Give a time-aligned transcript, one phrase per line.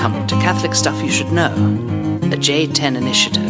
[0.00, 1.52] Welcome to Catholic Stuff You Should Know,
[2.20, 3.44] the J10 Initiative.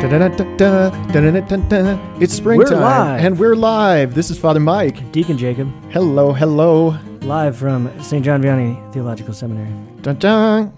[0.00, 1.98] Da-da-da-da-da, da-da-da-da-da.
[2.20, 3.24] It's springtime, live.
[3.24, 4.14] and we're live.
[4.14, 5.12] This is Father Mike.
[5.12, 6.98] Deacon Jacob, Hello, hello.
[7.22, 8.24] live from St.
[8.24, 9.72] John Vianney Theological Seminary.
[10.02, 10.72] Dun dun.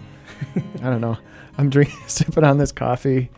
[0.55, 1.17] I don't know.
[1.57, 3.29] I'm drinking, sipping on this coffee,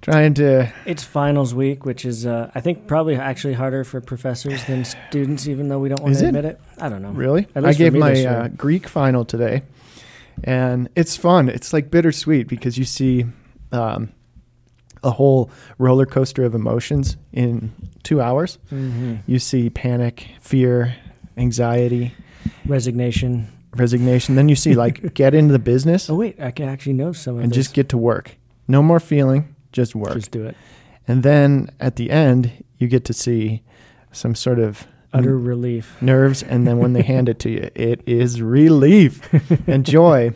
[0.00, 0.72] trying to.
[0.86, 5.46] It's finals week, which is, uh, I think, probably actually harder for professors than students,
[5.46, 6.28] even though we don't want Is to it?
[6.28, 6.60] admit it.
[6.78, 7.10] I don't know.
[7.10, 8.30] Really, At I least for gave me my this year.
[8.32, 9.62] uh, Greek final today,
[10.44, 11.48] and it's fun.
[11.48, 13.24] It's like bittersweet because you see
[13.72, 14.10] um,
[15.02, 17.72] a whole roller coaster of emotions in
[18.02, 18.58] two hours.
[18.68, 20.94] hmm You see panic, fear,
[21.36, 22.12] anxiety,
[22.66, 23.48] Resignation.
[23.76, 24.34] resignation.
[24.34, 26.08] Then you see like get into the business.
[26.10, 28.36] Oh, wait, I can actually know some of and just get to work.
[28.68, 30.14] No more feeling, just work.
[30.14, 30.56] Just do it.
[31.08, 33.62] and then at the end, you get to see
[34.12, 36.00] some sort of Utter relief.
[36.00, 36.42] nerves.
[36.42, 39.28] And then when they hand it to you, it is relief
[39.66, 40.32] and joy.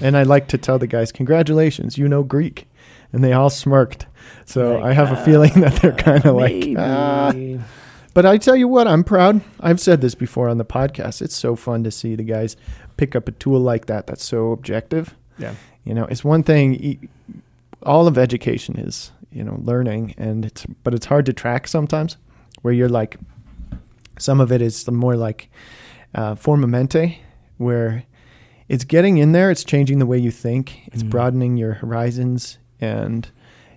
[0.00, 2.66] And I like to tell the guys, congratulations, you know Greek.
[3.12, 4.06] And they all smirked.
[4.44, 7.32] So Like, I have a uh, feeling that they're kind of like, ah.
[8.14, 9.40] But I tell you what, I'm proud.
[9.60, 11.20] I've said this before on the podcast.
[11.20, 12.56] It's so fun to see the guys
[12.96, 15.14] pick up a tool like that that's so objective.
[15.36, 15.54] Yeah.
[15.84, 17.08] You know, it's one thing.
[17.82, 22.16] All of education is, you know, learning, and it's but it's hard to track sometimes.
[22.62, 23.18] Where you're like,
[24.18, 25.48] some of it is the more like
[26.14, 27.18] uh, formamente,
[27.58, 28.04] where
[28.68, 29.50] it's getting in there.
[29.50, 30.82] It's changing the way you think.
[30.92, 31.10] It's Mm.
[31.10, 33.28] broadening your horizons, and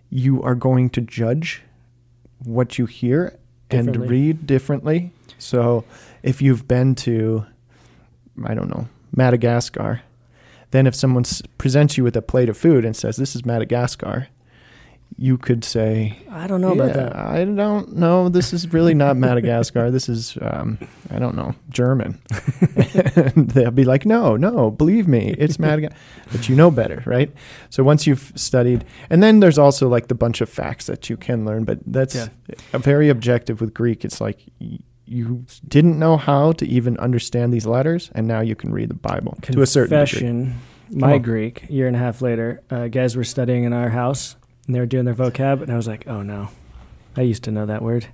[0.09, 1.63] you are going to judge
[2.43, 3.37] what you hear
[3.69, 5.11] and read differently.
[5.39, 5.83] So,
[6.23, 7.45] if you've been to,
[8.45, 10.01] I don't know, Madagascar,
[10.71, 13.45] then if someone s- presents you with a plate of food and says, This is
[13.45, 14.27] Madagascar,
[15.19, 17.15] you could say, I don't know about that.
[17.15, 18.29] I don't know.
[18.29, 19.89] This is really not Madagascar.
[19.89, 20.77] This is, um,
[21.09, 22.21] I don't know, German.
[23.15, 25.97] and they'll be like, No, no, believe me, it's Madagascar.
[26.31, 27.31] but you know better, right?
[27.71, 31.17] So once you've studied, and then there's also like the bunch of facts that you
[31.17, 32.27] can learn, but that's Yeah.
[32.73, 34.05] a very objective with Greek.
[34.05, 34.39] It's like
[35.05, 38.93] you didn't know how to even understand these letters, and now you can read the
[38.93, 40.19] Bible to a certain degree.
[40.19, 40.55] Confession.
[40.89, 41.21] My on.
[41.21, 44.36] Greek, year and a half later, uh, guys were studying in our house
[44.67, 46.49] and they were doing their vocab, and I was like, oh no,
[47.15, 48.07] I used to know that word.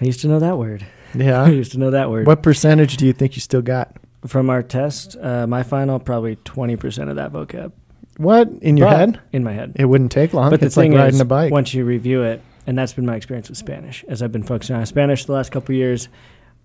[0.00, 0.84] I used to know that word.
[1.14, 2.26] Yeah, I used to know that word.
[2.26, 3.96] What percentage do you think you still got?
[4.26, 7.72] From our test, uh, my final, probably 20% of that vocab.
[8.16, 9.20] What in your But- head?
[9.32, 9.72] In my head.
[9.76, 10.50] It wouldn't take long.
[10.50, 11.52] But the it's like thing riding is, a bike.
[11.52, 14.74] once you review it, and that's been my experience with Spanish, as I've been focusing
[14.74, 16.08] on Spanish the last couple years,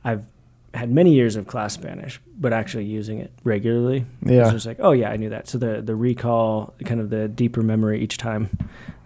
[0.04, 0.26] I've
[0.74, 4.06] had many years of class Spanish, but actually using it regularly.
[4.26, 4.44] Yeah.
[4.44, 5.48] It's just like, oh yeah, I knew that.
[5.48, 8.50] So the the recall, kind of the deeper memory each time.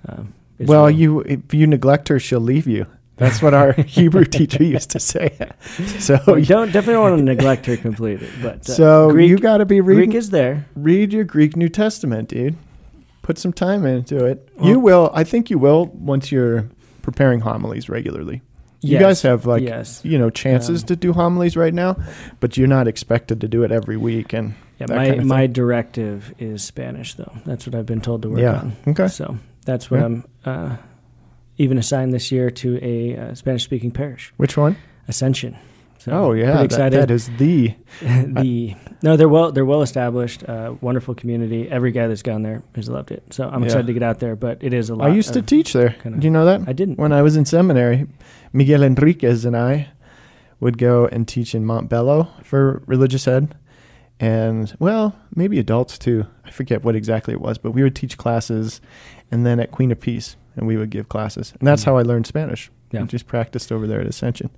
[0.07, 2.85] Um, well, really- you if you neglect her, she'll leave you.
[3.17, 5.37] That's what our Hebrew teacher used to say.
[5.99, 9.37] So, Well, you don't definitely want to neglect her completely, but uh, so Greek, you
[9.37, 10.09] got to be reading.
[10.09, 10.65] Greek is there.
[10.75, 12.55] read your Greek New Testament, dude.
[13.23, 14.49] Put some time into it.
[14.55, 15.11] Well- you will.
[15.13, 16.69] I think you will once you're
[17.01, 18.41] preparing homilies regularly.
[18.85, 21.97] You Yes, guys have like yes, you know chances Um, to do homilies right now,
[22.39, 24.33] but you're not expected to do it every week.
[24.33, 24.87] And yeah.
[24.89, 27.31] My kind of my directive is Spanish, though.
[27.45, 28.73] That's what I've been told to work yeah, on.
[28.87, 29.07] okay.
[29.07, 30.05] So that's what Yeah.
[30.05, 30.77] I'm uh,
[31.57, 34.75] even assigned this year to a uh, Spanish speaking parish, Which one?
[35.07, 35.57] Ascension.
[35.99, 40.75] So oh yeah, that, that is the the no, they're well they're well established, uh,
[40.81, 41.67] wonderful community.
[41.67, 43.23] Every guy that's gone there has loved it.
[43.33, 43.65] So I'm Yeah.
[43.65, 45.09] excited to get out there, but it is a lot.
[45.09, 45.95] I used to teach there.
[46.03, 46.61] kinda- Do you know that?
[46.67, 46.99] I didn't.
[46.99, 48.05] When I was in seminary,
[48.55, 49.89] Miguel Enriquez and I
[50.61, 53.53] would go and teach in Montbello for religious ed.
[54.17, 56.25] And, well, maybe adults too.
[56.45, 58.79] I forget what exactly it was, but we would teach classes
[59.29, 61.53] and then at Queen of Peace, and we would give classes.
[61.59, 61.85] And that's Mhm.
[61.87, 62.71] how I learned Spanish.
[62.91, 63.03] Yeah.
[63.03, 64.49] Just practiced over there at Ascension.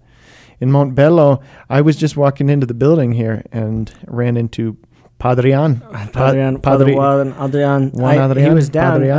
[0.59, 4.77] In Montbello, I was just walking into the building here and ran into
[5.19, 5.81] Padrian.
[6.11, 7.89] Padrian, Padre- Padre Juan Adrian.
[7.91, 9.01] Juan I- he was down.
[9.01, 9.17] Padrian.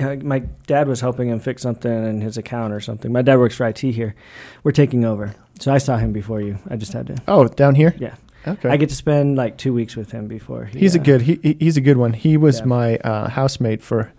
[0.00, 3.12] Uh, my dad was helping him fix something in his account or something.
[3.12, 4.14] My dad works for IT here.
[4.62, 6.58] We're taking over, so I saw him before you.
[6.70, 7.16] I just had to.
[7.26, 7.94] Oh, down here?
[7.98, 8.14] Yeah.
[8.46, 8.68] Okay.
[8.68, 10.66] I get to spend like two weeks with him before.
[10.66, 12.12] He, He's a uh, good he, he- he's a good one.
[12.12, 12.66] He was Yeah.
[12.66, 14.12] my uh, housemate for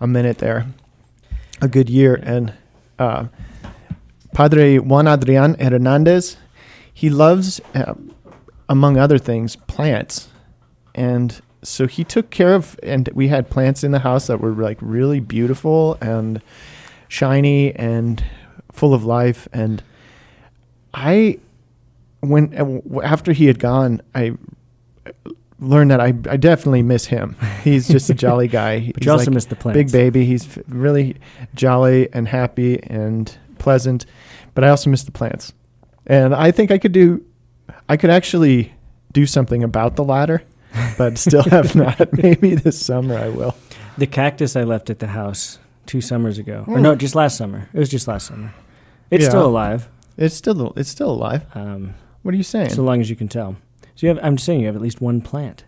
[0.00, 0.66] a minute there,
[1.60, 2.14] a good year.
[2.22, 2.52] And
[3.00, 3.26] uh,
[4.32, 6.36] Padre Juan Adrian Hernandez,
[6.94, 7.94] he loves, uh,
[8.68, 10.28] among other things, plants,
[10.94, 12.78] and so he took care of.
[12.82, 16.42] And we had plants in the house that were like really beautiful and
[17.08, 18.22] shiny and
[18.72, 19.48] full of life.
[19.52, 19.82] And
[20.92, 21.38] I,
[22.20, 24.32] when uh, after he had gone, I
[25.58, 27.36] learned that I, I definitely miss him.
[27.62, 28.80] He's just a jolly guy.
[28.80, 29.78] He's But you also like missed the plants.
[29.78, 30.24] big baby.
[30.24, 31.16] He's really
[31.54, 34.06] jolly and happy and pleasant.
[34.54, 35.52] But I also miss the plants.
[36.06, 37.24] And I think I could do,
[37.88, 38.72] I could actually
[39.12, 40.42] do something about the latter
[40.98, 42.12] but still have not.
[42.22, 43.54] Maybe this summer I will.
[43.98, 46.82] The cactus I left at the house two summers ago, or Hmm.
[46.82, 47.68] no, just last summer.
[47.72, 48.52] It was just last summer.
[49.10, 49.28] It's Yeah.
[49.30, 51.42] still alive, It's still it's still alive.
[51.54, 52.70] um, What are you saying?
[52.70, 53.56] so long as you can tell.
[53.94, 54.18] So you have.
[54.24, 55.64] I'm just saying you have at least one plant,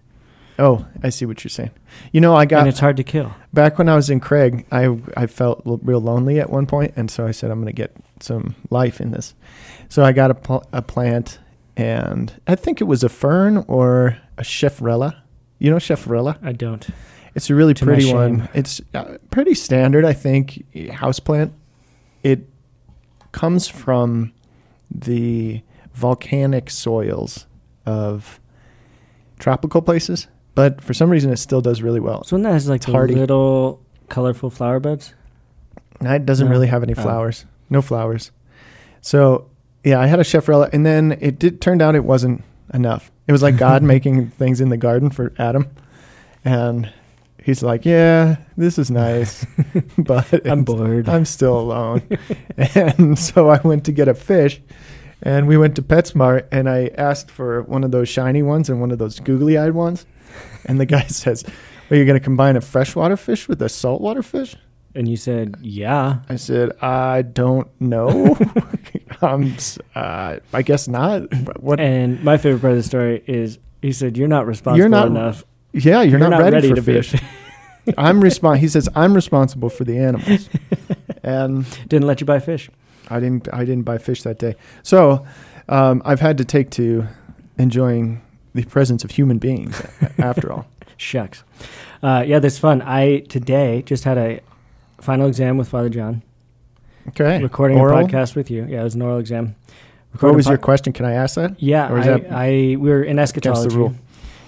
[0.59, 1.71] oh, I see what you're saying.
[2.13, 3.33] You know, I and got it's hard to kill.
[3.53, 4.65] back when I was in Craig.
[4.73, 7.67] I I felt l- real lonely at one point, and so I said I'm going
[7.75, 9.35] to get some life in this.
[9.91, 11.39] So I got a pl- a plant,
[11.77, 15.17] and I think it was a fern or a chefrella.
[15.59, 16.39] You know chefrella?
[16.43, 16.87] I don't.
[17.35, 18.49] It's a really To pretty one.
[18.55, 21.53] It's uh, pretty standard, I think, house plant.
[22.23, 22.49] It
[23.33, 24.33] comes from
[24.91, 25.63] the
[25.95, 27.47] volcanic soils
[27.87, 28.39] of
[29.39, 32.23] tropical places, but for some reason it still does really well.
[32.25, 33.15] So one that has like It's the hardy.
[33.17, 35.15] little colorful flower buds.
[36.01, 36.53] It doesn't No.
[36.53, 37.03] really have any Oh.
[37.03, 37.47] flowers.
[37.71, 38.31] No flowers.
[39.01, 39.47] So
[39.85, 42.43] yeah, I had a chefrella, and then it did turned out it wasn't
[42.73, 43.11] enough.
[43.29, 45.69] It was like God making things in the garden for Adam,
[46.45, 46.93] and
[47.43, 49.47] he's like, "Yeah, this is nice,
[49.99, 51.09] but I'm bored.
[51.09, 52.03] I'm still alone.
[52.57, 54.61] and so I went to get a fish
[55.23, 58.79] and we went to PetSmart and I asked for one of those shiny ones and
[58.81, 60.05] one of those googly eyed ones.
[60.67, 61.45] And the guy says,
[61.91, 64.57] Are you going to combine a freshwater fish with a saltwater fish?
[64.95, 68.37] and you said, "Yeah." I said, I don't know.
[69.25, 69.57] Um,
[69.95, 71.23] uh, I guess not.
[71.61, 71.81] What?
[71.81, 75.07] And my favorite part of the story is he said, "You're not responsible You're not-
[75.09, 75.45] enough.
[75.73, 77.21] yeah, you're, not, ready, for to be fish.
[77.99, 80.49] I'm respon He says, I'm responsible for the animals.
[81.23, 82.71] and Didn't let you buy fish.
[83.11, 84.55] I didn't I didn't buy fish that day.
[84.83, 85.27] So
[85.69, 87.07] um, I've had to take to
[87.59, 88.23] enjoying
[88.55, 89.83] the presence of human beings
[90.19, 90.67] after all.
[90.97, 91.45] Shucks.
[92.03, 92.81] Uh, yeah, that's fun.
[92.83, 94.41] I today just had a
[95.01, 96.23] final exam with Father John,
[97.09, 97.43] Okay.
[97.43, 97.99] recording Oral?
[97.99, 98.65] a podcast with you.
[98.69, 99.55] Yeah, it was an oral exam.
[100.21, 100.93] What was a your question?
[100.93, 101.61] Can I ask that?
[101.61, 103.95] Yeah, I, that I we were in eschatology, rule?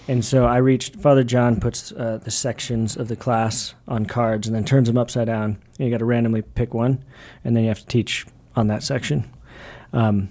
[0.09, 0.97] and so I reached.
[0.97, 4.97] Father John puts uh, the sections of the class on cards and then turns them
[4.97, 5.59] upside down.
[5.79, 7.05] And you got to randomly pick one,
[7.45, 9.29] and then you have to teach on that section.
[9.93, 10.31] Um,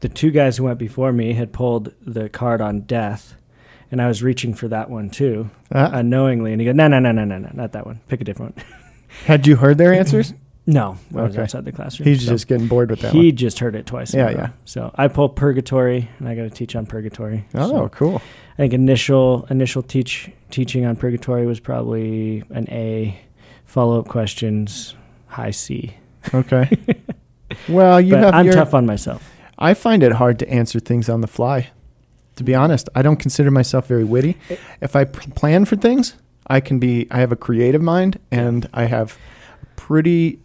[0.00, 3.34] the two guys who went before me had pulled the card on death,
[3.90, 6.52] and I was reaching for that one too, Uh, unknowingly.
[6.52, 8.00] And he goes, "No, no, no, no, no, no, not that one.
[8.08, 8.64] Pick a different one."
[9.24, 10.34] had you heard their answers?
[10.66, 11.42] No, I was Okay.
[11.42, 12.08] outside the classroom.
[12.08, 13.36] He's so- just getting bored with that he one.
[13.36, 14.14] just heard it twice.
[14.14, 14.30] in Yeah, row.
[14.32, 14.48] yeah.
[14.64, 17.44] So I pull purgatory, and I got to teach on purgatory.
[17.54, 18.22] Oh, So cool.
[18.54, 23.18] I think initial initial teach teaching on purgatory was probably an A.
[23.64, 24.94] Follow up questions,
[25.28, 25.94] high C.
[26.34, 26.68] Okay.
[27.68, 29.28] well, you but have I'm your, tough on myself.
[29.58, 31.70] I find it hard to answer things on the fly.
[32.36, 34.36] To be honest, I don't consider myself very witty.
[34.80, 36.14] If I plan for things,
[36.46, 37.06] I can be.
[37.10, 39.16] I have a creative mind, and I have
[39.76, 40.38] pretty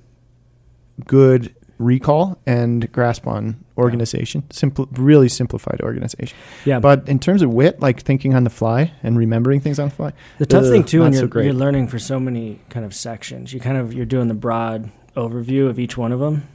[1.06, 4.44] good recall and grasp on organization.
[4.52, 6.36] Simple, really simplified organization.
[6.66, 9.90] Yeah, But in terms of wit, like thinking on the fly and remembering things on
[9.90, 11.46] the fly, the tough ugh, thing too, not when so you're, great.
[11.46, 14.90] you're learning for so many kind of sections, you kind of you're doing the broad
[15.16, 16.48] overview of each one of them,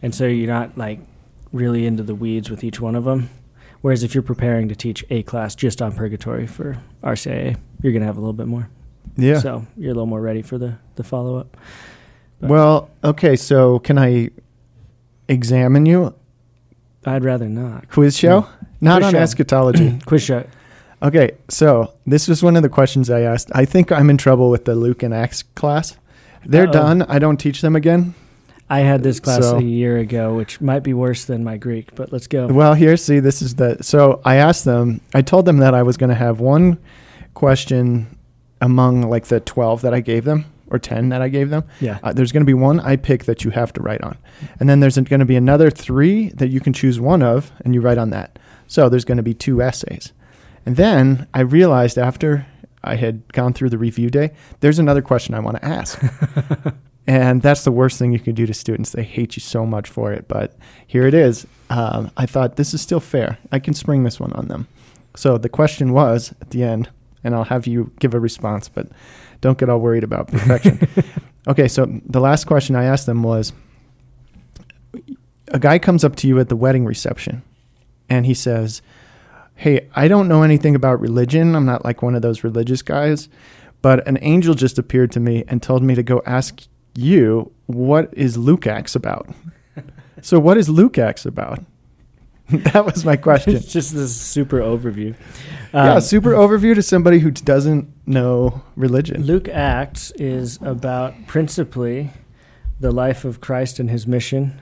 [0.00, 1.00] and so you're not like
[1.52, 3.28] really into the weeds with each one of them.
[3.82, 8.06] Whereas if you're preparing to teach a class just on purgatory for RCIA, you're gonna
[8.06, 8.70] have a little bit more.
[9.16, 9.38] yeah.
[9.40, 11.56] So you're a little more ready for the the follow up.
[12.42, 13.36] But- well, okay.
[13.36, 14.28] So can I
[15.28, 16.14] examine you?
[17.06, 17.88] I'd rather not.
[17.88, 18.46] Quiz show?
[18.80, 19.18] Not Quiz on show.
[19.18, 19.98] eschatology.
[20.06, 20.46] Quiz show.
[21.02, 23.50] Okay, so this was one of the questions I asked.
[23.54, 25.96] I think I'm in trouble with the Luke and Acts class.
[26.46, 26.72] They're Uh-oh.
[26.72, 27.02] done.
[27.02, 28.14] I don't teach them again.
[28.70, 31.94] I had this class So- a year ago, which might be worse than my Greek,
[31.96, 32.46] but let's go.
[32.46, 33.78] Well, here, see, this is the.
[33.82, 35.00] So I asked them.
[35.12, 36.78] I told them that I was going to have one
[37.34, 38.16] question
[38.60, 41.64] among like the 12 that I gave them or 10 that I gave them.
[41.80, 41.98] Yeah.
[42.02, 44.16] Uh, there's going to be one I pick that you have to write on,
[44.58, 47.74] and then there's going to be another three that you can choose one of, and
[47.74, 48.38] you write on that.
[48.66, 50.12] So there's going to be two essays,
[50.64, 52.46] and then I realized after
[52.82, 56.02] I had gone through the review day, there's another question I want to ask,
[57.06, 58.90] and that's the worst thing you can do to students.
[58.90, 61.46] They hate you so much for it, but here it is.
[61.68, 63.38] Um, I thought this is still fair.
[63.52, 64.66] I can spring this one on them.
[65.14, 66.88] So the question was at the end,
[67.22, 68.88] and I'll have you give a response, but
[69.42, 70.88] don't get all worried about perfection.
[71.46, 73.52] okay, so the last question I asked them was
[75.48, 77.42] a guy comes up to you at the wedding reception
[78.08, 78.80] and he says,
[79.54, 81.54] Hey, I don't know anything about religion.
[81.54, 83.28] I'm not like one of those religious guys,
[83.82, 86.62] but an angel just appeared to me and told me to go ask
[86.94, 89.28] you, what is Luke Acts about?
[90.22, 91.60] so, what is Luke Acts about?
[92.72, 93.54] that was my question.
[93.56, 95.14] it's just this super overview.
[95.72, 99.24] yeah, Um, super overview to somebody who doesn't know religion.
[99.24, 102.10] Luke Acts is about principally
[102.80, 104.60] the life of Christ and his mission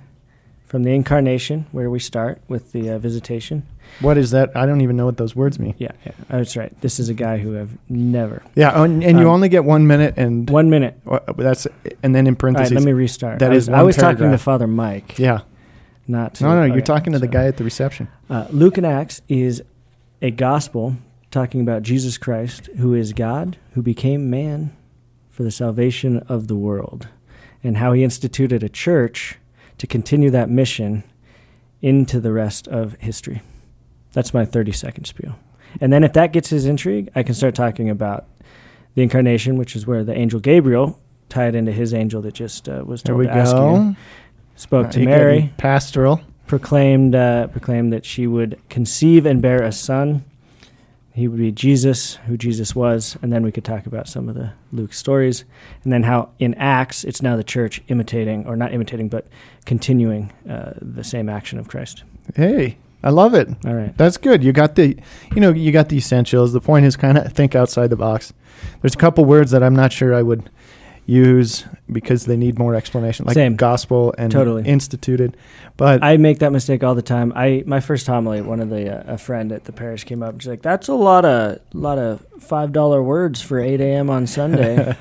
[0.66, 3.66] from the incarnation, where we start with the uh, visitation.
[4.00, 4.56] What is that?
[4.56, 5.74] I don't even know what those words mean.
[5.78, 6.72] Yeah, yeah, that's right.
[6.80, 8.44] This is a guy who I've never.
[8.54, 10.96] Yeah, and, and you Um, only get one minute, and One minute.
[11.36, 11.66] that's
[12.04, 12.72] and then in All right, parentheses.
[12.76, 13.40] let me restart.
[13.40, 14.38] that I is was, I one was talking to.
[14.38, 15.40] Father Mike, yeah,
[16.06, 16.44] not to.
[16.44, 18.08] no, no, you're talking to the guy at the reception.
[18.28, 19.62] Uh, Luke and Acts is
[20.22, 20.96] a gospel
[21.30, 24.76] talking about Jesus Christ, who is God, who became man
[25.28, 27.08] for the salvation of the world,
[27.62, 29.38] and how he instituted a church
[29.78, 31.04] to continue that mission
[31.80, 33.40] into the rest of history.
[34.12, 35.36] That's my 30 second spiel.
[35.80, 38.26] And then if that gets his intrigue, I can start talking about
[38.94, 42.82] the incarnation, which is where the angel Gabriel tied into his angel that just uh,
[42.84, 43.96] was There told we to ask you, go.
[44.60, 46.20] Spoke Uh, to Mary pastoral.
[46.46, 50.24] proclaimed uh, proclaimed that she would conceive and bear a son.
[51.12, 54.34] He would be Jesus, who Jesus was, and then we could talk about some of
[54.36, 55.44] the Luke stories,
[55.82, 59.26] and then how in Acts it's now the church imitating, or not imitating, but
[59.66, 62.04] continuing uh, the same action of Christ.
[62.36, 63.48] Hey, I love it.
[63.66, 64.44] All right, That's good.
[64.44, 64.96] You got the,
[65.34, 66.52] you know, you got the essentials.
[66.52, 68.32] The point is kind of think outside the box.
[68.80, 70.48] There's a couple words that I'm not sure I would
[71.10, 73.56] use because they need more explanation, like Same.
[73.56, 74.62] gospel and Totally.
[74.64, 75.36] instituted.
[75.76, 77.32] But I make that mistake all the time.
[77.34, 80.32] I my first homily, one of the uh, a friend at the parish came up
[80.34, 84.08] and she's like, "That's a lot of lot of five dollar words for eight a.m.
[84.08, 84.96] on Sunday."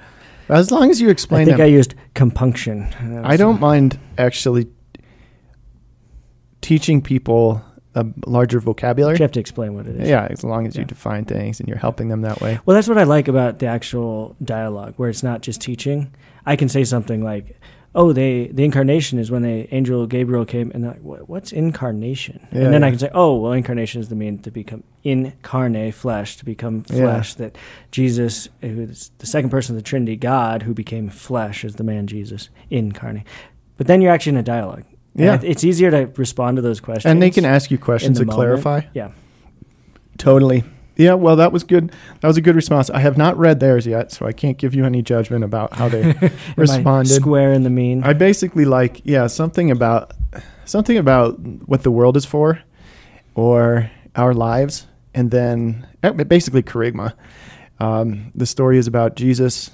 [0.48, 3.22] as long as you I explain think them, I used compunction.
[3.24, 4.66] I don't mind actually
[6.60, 7.62] teaching people
[7.94, 9.16] a larger vocabulary.
[9.16, 10.08] You have to explain what it is.
[10.08, 12.58] Yeah, as long as you define things and you're helping them that way.
[12.66, 16.12] Well, that's what I like about the actual dialogue, where it's not just teaching.
[16.46, 17.58] I can say something like,
[17.94, 22.64] "Oh, they the incarnation is when the angel Gabriel came," and like, "What's incarnation?" Yeah,
[22.64, 26.36] and then I can say, "Oh, well, incarnation is the mean to become incarnate, flesh,
[26.38, 26.96] to become Yeah.
[26.96, 27.56] flesh." That
[27.92, 31.84] Jesus, who is the second person of the Trinity, God, who became flesh, as the
[31.84, 33.24] man Jesus incarnate.
[33.76, 34.84] But then you're actually in a dialogue.
[35.14, 35.34] Yeah.
[35.34, 37.10] it- it's easier to respond to those questions.
[37.10, 38.36] And they can ask you questions to moment.
[38.36, 38.80] clarify.
[38.94, 39.10] Yeah.
[40.18, 40.64] Totally.
[40.96, 41.90] Yeah, well, that was good.
[42.20, 42.88] That was a good response.
[42.88, 45.88] I have not read theirs yet, so I can't give you any judgment about how
[45.88, 46.14] they
[46.56, 47.12] responded.
[47.12, 48.04] square in the mean.
[48.04, 50.12] I basically like, yeah, something about
[50.64, 52.60] something about what the world is for,
[53.34, 57.14] or our lives, and then eh, basically charisma.
[57.80, 59.72] Um, the story is about Jesus,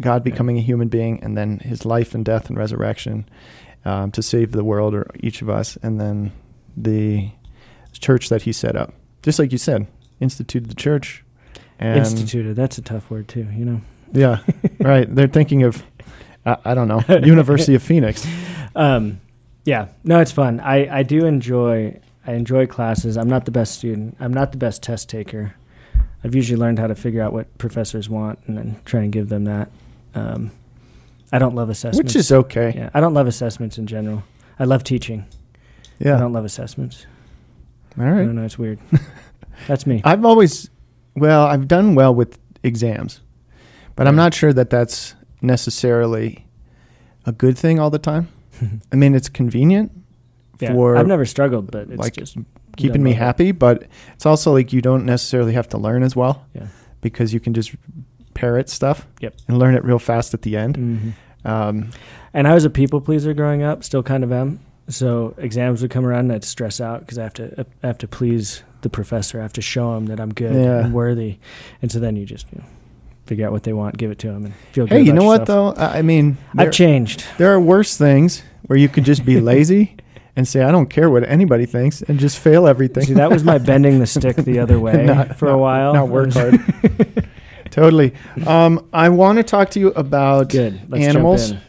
[0.00, 3.28] God becoming a human being, and then His life and death and resurrection
[3.84, 6.32] um, to save the world or each of us, and then
[6.76, 7.30] the
[7.92, 8.92] church that He set up.
[9.22, 9.86] Just like you said,
[10.20, 11.24] instituted the church.
[11.78, 12.54] And Instituted.
[12.54, 13.48] That's a tough word too.
[13.52, 13.80] You know.
[14.12, 14.38] Yeah,
[14.78, 15.12] right.
[15.12, 15.82] They're thinking of,
[16.46, 18.26] I, I don't know, University of Phoenix.
[18.76, 19.20] Um,
[19.64, 20.60] yeah, no, it's fun.
[20.60, 23.16] I, I do enjoy I enjoy classes.
[23.16, 24.16] I'm not the best student.
[24.18, 25.54] I'm not the best test taker.
[26.22, 29.28] I've usually learned how to figure out what professors want and then try and give
[29.28, 29.70] them that.
[30.14, 30.50] Um,
[31.34, 32.14] I don't love assessments.
[32.14, 32.72] Which is okay.
[32.76, 34.22] yeah, I don't love assessments in general.
[34.56, 35.26] I love teaching.
[35.98, 37.06] Yeah, I don't love assessments.
[37.98, 38.44] All I don't know.
[38.44, 38.78] It's weird.
[39.66, 40.00] That's me.
[40.04, 40.70] I've always,
[41.16, 43.20] well, I've done well with exams,
[43.96, 46.46] but I'm not sure that that's necessarily
[47.26, 48.28] a good thing all the time.
[48.92, 49.90] I mean, it's convenient,
[50.60, 52.36] yeah, for, I've never struggled, but it's like, just
[52.76, 56.46] keeping me happy, but it's also like you don't necessarily have to learn as well
[56.54, 56.66] yeah.
[57.00, 57.74] because you can just
[58.34, 59.34] parrot stuff Yep.
[59.48, 60.76] and learn it real fast at the end.
[60.76, 61.08] hmm
[61.48, 61.90] Um,
[62.32, 64.58] And I was a people pleaser growing up, still kind of am.
[64.88, 67.98] So exams would come around, and I'd stress out because I have to I have
[67.98, 69.38] to please the professor.
[69.38, 70.84] I have to show him that I'm good Yeah.
[70.84, 71.36] and worthy.
[71.80, 72.64] And so then you just you know,
[73.24, 74.98] figure out what they want, give it to them, and feel good.
[74.98, 75.74] hey, you know what though?
[75.76, 77.24] I mean, there, I've changed.
[77.38, 79.96] there are worse things where you could just be lazy
[80.36, 83.04] and say, I don't care what anybody thinks and just fail everything.
[83.04, 85.94] See, that was my bending the stick the other way Not- for a while.
[85.94, 86.58] Not work hard.
[87.74, 88.14] totally.
[88.46, 90.80] Um, I want to talk to you about Good.
[90.88, 91.50] Let's animals.
[91.50, 91.62] Jump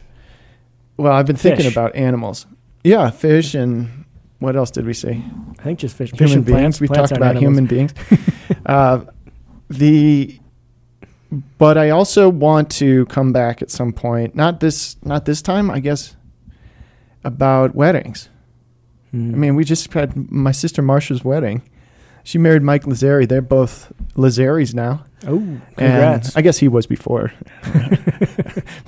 [0.98, 1.74] Well, I've been thinking Fish.
[1.74, 2.46] about animals.
[2.84, 4.06] Yeah, fish and
[4.40, 5.24] what else did we say?
[5.60, 6.12] I think just fish.
[6.12, 6.56] fish human and beings.
[6.56, 6.82] plants.
[6.82, 7.44] we Plants talked about animals.
[7.44, 7.94] human beings.
[8.66, 9.02] uh,
[9.70, 10.40] the
[11.58, 14.36] but I also want to come back at some point.
[14.36, 16.16] Not this not this time, I guess
[17.24, 18.30] about weddings.
[19.14, 19.34] Mm.
[19.34, 21.64] I mean, we just had my sister Marsha's wedding.
[22.26, 23.28] She married Mike Lazari.
[23.30, 25.06] They're both Lazaris now.
[25.28, 26.36] oh, And congrats!
[26.36, 27.32] I guess he was before.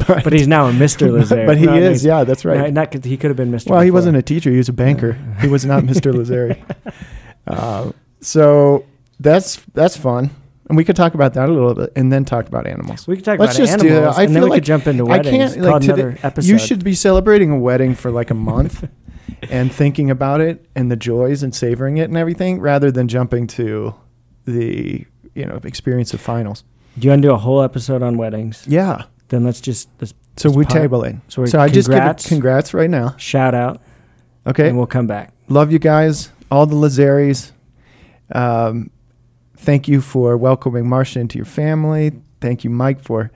[0.08, 1.46] but, but he's now a Mister Lazare.
[1.50, 2.58] but he No, is, yeah, that's right.
[2.74, 3.72] no, not, he could have been Mister.
[3.72, 5.13] Well, he wasn't a teacher; he was a banker.
[5.39, 6.12] he was not Mr.
[6.12, 6.58] Lazari.
[7.46, 7.91] Uh,
[8.22, 8.86] so
[9.20, 10.32] that's that's fun,
[10.67, 13.07] and we could talk about that a little bit, and then talk about animals.
[13.07, 14.21] We could talk Let's about just do animals, that.
[14.21, 15.53] I and then feel we like could jump into I weddings.
[15.55, 15.93] can't like today.
[15.93, 16.50] another episode.
[16.50, 18.88] You should be celebrating a wedding for like a month,
[19.50, 23.47] and thinking about it and the joys and savoring it and everything, rather than jumping
[23.47, 23.93] to
[24.45, 25.05] the
[25.36, 26.63] you know experience of finals.
[26.97, 28.65] Do you want to do a whole episode on weddings?
[28.67, 29.03] Yeah.
[29.29, 31.15] Then let's just let's So we table it.
[31.27, 33.13] so, So I just give congrats right now.
[33.17, 33.81] shout out.
[34.47, 34.69] Okay.
[34.69, 35.33] and we'll come back.
[35.50, 37.51] Love you guys, all the Lazaris.
[38.33, 38.89] Um,
[39.57, 42.11] thank you for welcoming Marcia into your family.
[42.41, 43.31] Thank you, Mike, for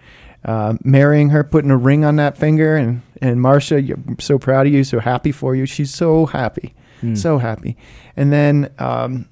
[0.46, 2.76] uh, marrying her, putting a ring on that finger.
[2.76, 5.66] And, and Marcia, I'm so proud of you, so happy for you.
[5.66, 7.16] She's so happy, Hmm.
[7.16, 7.78] so happy.
[8.16, 9.28] And then um,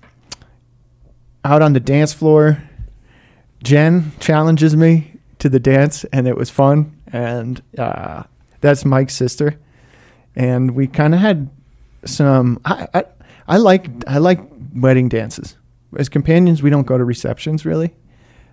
[1.45, 2.61] out on the dance floor,
[3.63, 6.95] Jen challenges me to the dance, and it was fun.
[7.11, 8.23] And uh,
[8.61, 9.55] that's Mike's sister.
[10.35, 11.49] And we kind of had
[12.05, 12.59] some.
[12.65, 13.03] I, I
[13.47, 14.39] I like I like
[14.75, 15.55] wedding dances.
[15.97, 17.93] As companions, we don't go to receptions really,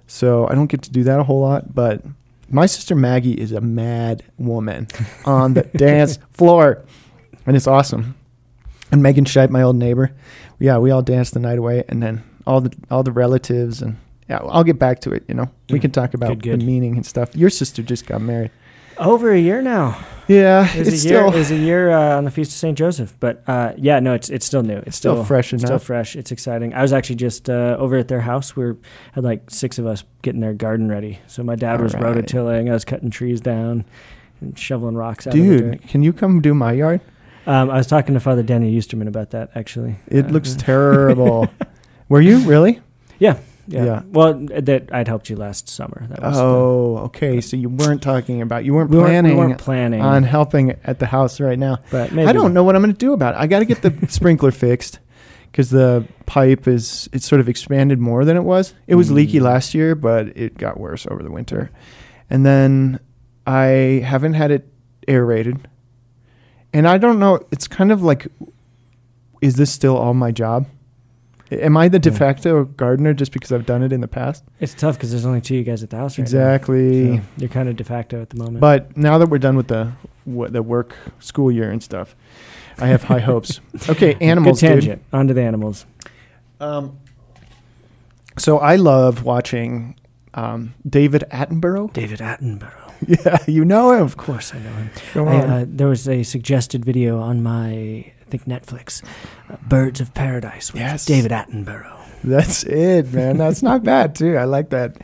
[0.07, 1.75] so I don't get to do that a whole lot.
[1.75, 2.03] But
[2.49, 4.89] my sister Maggie is a mad woman
[5.25, 6.85] on the dance floor,
[7.45, 8.15] and it's awesome.
[8.91, 10.13] And Megan Scheib, my old neighbor,
[10.59, 13.97] yeah, we all danced the night away, and then all the all the relatives and
[14.29, 15.25] yeah, I'll get back to it.
[15.29, 16.61] You know, we can talk about Good, good.
[16.61, 17.35] the meaning and stuff.
[17.37, 18.51] Your sister just got married.
[18.99, 19.99] Over a year now.
[20.29, 20.99] Yeah, It it's a year.
[21.21, 24.01] still it was a year uh, on the feast of Saint Joseph, but uh, yeah,
[24.01, 24.79] no, it's it's still new.
[24.79, 26.17] It's still fresh and Still fresh.
[26.17, 26.75] It's exciting.
[26.75, 28.57] I was actually just uh, over at their house.
[28.57, 28.77] We were,
[29.13, 31.21] had like six of us getting their garden ready.
[31.29, 32.17] So my dad was Alright.
[32.27, 32.69] rototilling.
[32.69, 33.85] I was cutting trees down
[34.41, 35.71] and shoveling rocks out of the dirt.
[35.81, 35.89] dude.
[35.89, 37.01] Can you come do my yard?
[37.47, 39.95] Um, I was talking to Father Danny Eusterman about that actually.
[40.09, 41.47] It looks terrible.
[42.09, 42.81] Were you really?
[43.21, 43.39] Yeah.
[43.69, 44.03] Yeah.
[44.07, 46.07] Well, that I'd helped you last summer.
[46.09, 47.41] That was the- Oh, okay.
[47.41, 50.71] So you weren't talking about you weren't we weren't, planning we weren't planning on helping
[50.85, 51.79] at the house right now.
[51.91, 53.41] but maybe I don't know what I'm going to do about it.
[53.41, 55.01] I got to get the sprinkler fixed
[55.51, 58.75] because the pipe is it's sort of expanded more than it was.
[58.87, 59.43] It was leaky Mm.
[59.43, 61.71] last year, but it got worse over the winter.
[62.31, 63.01] And then
[63.47, 64.69] I haven't had it
[65.09, 65.69] aerated,
[66.73, 67.41] and I don't know.
[67.53, 68.27] It's kind of like,
[69.41, 70.67] is this still all my job?
[71.53, 72.17] Am I the de Yeah.
[72.17, 74.43] facto gardener just because I've done it in the past?
[74.61, 77.05] It's tough because there's only two of you guys at the house right Exactly.
[77.11, 77.17] now.
[77.19, 78.61] So you're kind of de facto at the moment.
[78.61, 79.93] But now that we're done with the
[80.25, 82.17] what, the work school year and stuff,
[82.79, 83.61] I have high hopes.
[83.89, 84.81] Okay, animals, Good dude.
[84.83, 85.03] tangent.
[85.13, 85.87] On to the animals.
[86.61, 86.99] Um,
[88.39, 89.95] so I love watching
[90.35, 91.93] um, David Attenborough.
[91.93, 92.73] David Attenborough.
[93.07, 94.01] Yeah, you know him.
[94.03, 94.91] Of course, I know him.
[95.13, 99.03] Come I, uh, there was a suggested video on my, I think Netflix,
[99.51, 101.05] uh, Birds of Paradise with Yes.
[101.05, 101.97] David Attenborough.
[102.25, 103.37] That's it, man.
[103.39, 104.37] That's not bad too.
[104.37, 104.97] I like that.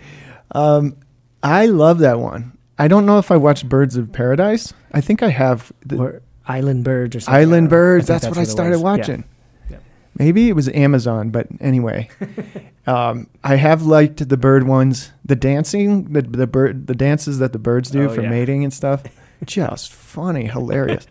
[0.53, 0.97] Um,
[1.43, 2.57] I love that one.
[2.79, 4.73] I don't know if I watched Birds of Paradise.
[4.93, 5.73] I think I have.
[5.87, 7.41] The, or Island Birds or something.
[7.41, 7.71] Island.
[7.71, 8.07] Birds.
[8.09, 8.79] think That's, what I started.
[8.79, 8.83] Yeah.
[8.83, 9.25] watching.
[9.71, 9.77] Yeah.
[10.19, 12.09] Maybe it was Amazon, but anyway,
[12.89, 15.13] um, I have liked the bird ones.
[15.25, 18.31] The dancing, the the bird, the dances that the birds do Oh, for yeah.
[18.31, 19.05] mating and stuff,
[19.45, 21.07] just funny, hilarious.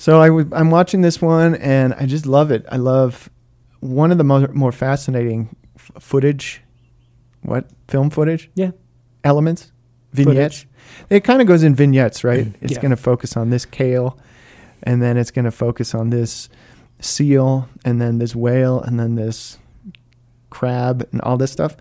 [0.00, 2.64] So I w- I'm watching this one and I just love it.
[2.72, 3.28] I love
[3.80, 6.62] one of the more, more fascinating f- footage,
[7.42, 8.70] what film footage Yeah.
[9.24, 9.72] elements,
[10.12, 10.64] vignettes.
[11.10, 12.46] It kind of goes in vignettes, right?
[12.46, 12.64] Mm-hmm.
[12.64, 12.80] It's Yeah.
[12.80, 14.18] going to focus on this kale,
[14.82, 16.48] and then it's going to focus on this
[17.00, 19.58] seal, and then this whale, and then this
[20.50, 21.76] crab, and all this stuff.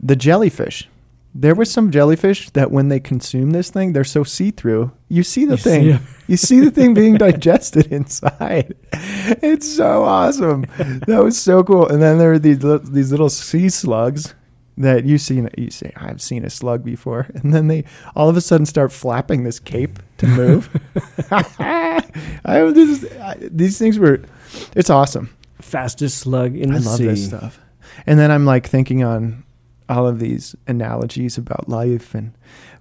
[0.00, 0.88] The jellyfish.
[1.36, 4.92] There was some jellyfish that when they consume this thing, they're so see through.
[5.08, 5.98] You see the You thing.
[5.98, 8.74] see you see the thing being digested inside.
[8.92, 10.64] It's so awesome.
[11.08, 11.88] That was so cool.
[11.88, 14.34] And then there were these li- these little sea slugs
[14.78, 15.44] that you see.
[15.58, 18.92] You say, "I've seen a slug before," and then they all of a sudden start
[18.92, 20.70] flapping this cape to move.
[21.32, 24.20] I just, I, these things were.
[24.76, 25.30] It's awesome.
[25.60, 26.86] Fastest slug in the sea.
[26.86, 27.60] I love this stuff.
[28.06, 29.43] And then I'm like thinking on
[29.88, 32.32] all of these analogies about life and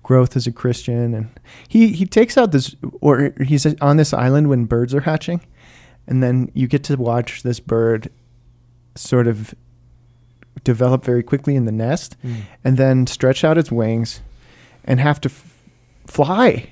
[0.04, 1.14] growth as a Christian.
[1.14, 1.30] And
[1.68, 5.42] he, he takes out this, or he's on this island when birds are hatching.
[6.08, 8.10] And then you get to watch this bird
[8.96, 9.54] sort of
[10.64, 12.42] develop very quickly in the nest Mm.
[12.64, 14.22] and then stretch out its wings
[14.86, 15.58] and have to f-
[16.08, 16.72] fly.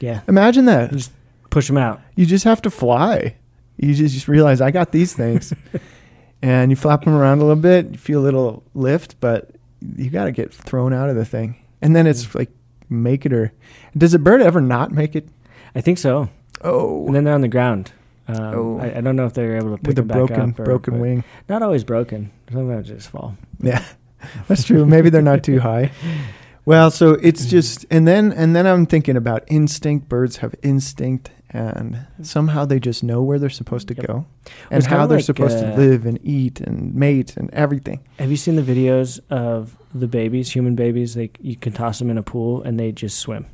[0.00, 0.20] Yeah.
[0.28, 0.90] Imagine that.
[0.92, 1.12] Just
[1.50, 2.00] push them out.
[2.16, 3.36] You just have to fly.
[3.76, 5.52] You just, just realize I got these things,
[6.42, 7.90] and you flap them around a little bit.
[7.92, 9.50] You feel a little lift, but
[9.96, 12.50] you got to get thrown out of the thing, and then it's like
[12.88, 13.52] make it or
[13.96, 15.28] does a bird ever not make it?
[15.74, 16.28] I think so.
[16.62, 17.92] Oh, And then they're on the ground.
[18.28, 18.78] Um, Oh.
[18.78, 20.60] I, I don't know if they're able to pick with a broken up.
[20.60, 21.24] or- broken wing.
[21.48, 22.30] Not always broken.
[22.52, 23.36] Sometimes they just fall.
[23.60, 23.84] Yeah,
[24.48, 24.86] that's true.
[24.86, 25.90] Maybe they're not too high.
[26.64, 30.08] Well, so it's just, and then and then I'm thinking about instinct.
[30.08, 34.06] Birds have instinct, and somehow they just know where they're supposed to Yep.
[34.06, 34.26] go,
[34.70, 38.00] and how they're like, supposed uh, to live and eat and mate and everything.
[38.18, 41.14] Have you seen the videos of the babies, human babies?
[41.14, 43.46] They you can toss them in a pool and they just swim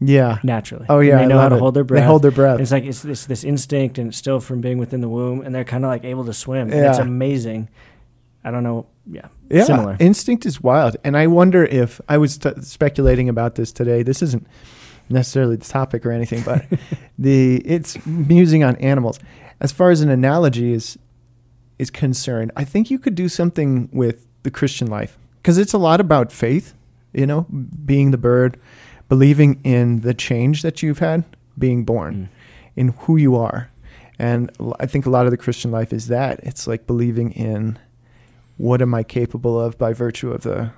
[0.00, 0.38] Yeah.
[0.42, 0.86] naturally.
[0.88, 1.58] Oh And yeah, they I know how to it.
[1.60, 2.02] hold their breath.
[2.02, 2.54] They hold their breath.
[2.54, 5.42] And it's like it's this this instinct, and it's still from being within the womb,
[5.42, 6.70] and they're kind of like able to swim.
[6.72, 7.68] And it's amazing.
[8.44, 8.86] I don't know.
[9.10, 9.96] Yeah, yeah, similar.
[9.98, 14.02] instinct is wild, and I wonder if I was t- speculating about this today.
[14.02, 14.46] This isn't
[15.10, 16.64] necessarily the topic or anything, but
[17.18, 19.18] the it's musing on animals.
[19.60, 20.98] As far as an analogy is
[21.78, 25.78] is concerned, I think you could do something with the Christian life because it's a
[25.78, 26.74] lot about faith.
[27.12, 27.42] You know,
[27.86, 28.58] being the bird,
[29.08, 31.24] believing in the change that you've had,
[31.58, 32.28] being born, Mm.
[32.76, 33.70] in who you are,
[34.18, 37.78] and I think a lot of the Christian life is that it's like believing in
[38.58, 40.70] what am I capable of by virtue of the,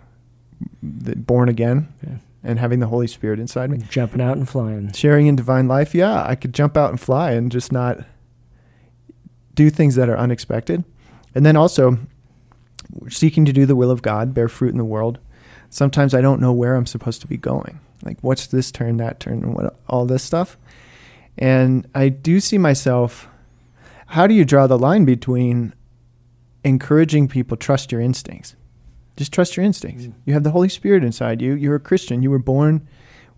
[0.83, 2.17] the born again Yeah.
[2.43, 3.79] And having the Holy Spirit inside me.
[3.89, 4.93] Jumping out and flying.
[4.93, 8.05] Sharing in divine life, yeah, I could jump out and fly and just not
[9.55, 10.85] do things that are unexpected.
[11.35, 11.99] And then also
[13.09, 15.19] seeking to do the will of God, bear fruit in the world.
[15.69, 17.81] Sometimes I don't know where I'm supposed to be going.
[18.03, 20.57] Like what's this turn, that turn, and what all this stuff.
[21.39, 23.29] And I do see myself
[24.11, 25.73] how do you draw the line between
[26.65, 28.57] encouraging people trust your instincts?
[29.21, 30.07] Just trust your instincts.
[30.07, 30.15] Mm.
[30.25, 31.53] You have the Holy Spirit inside you.
[31.53, 32.23] You're a Christian.
[32.23, 32.89] You were born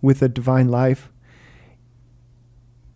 [0.01, 1.09] with a divine life.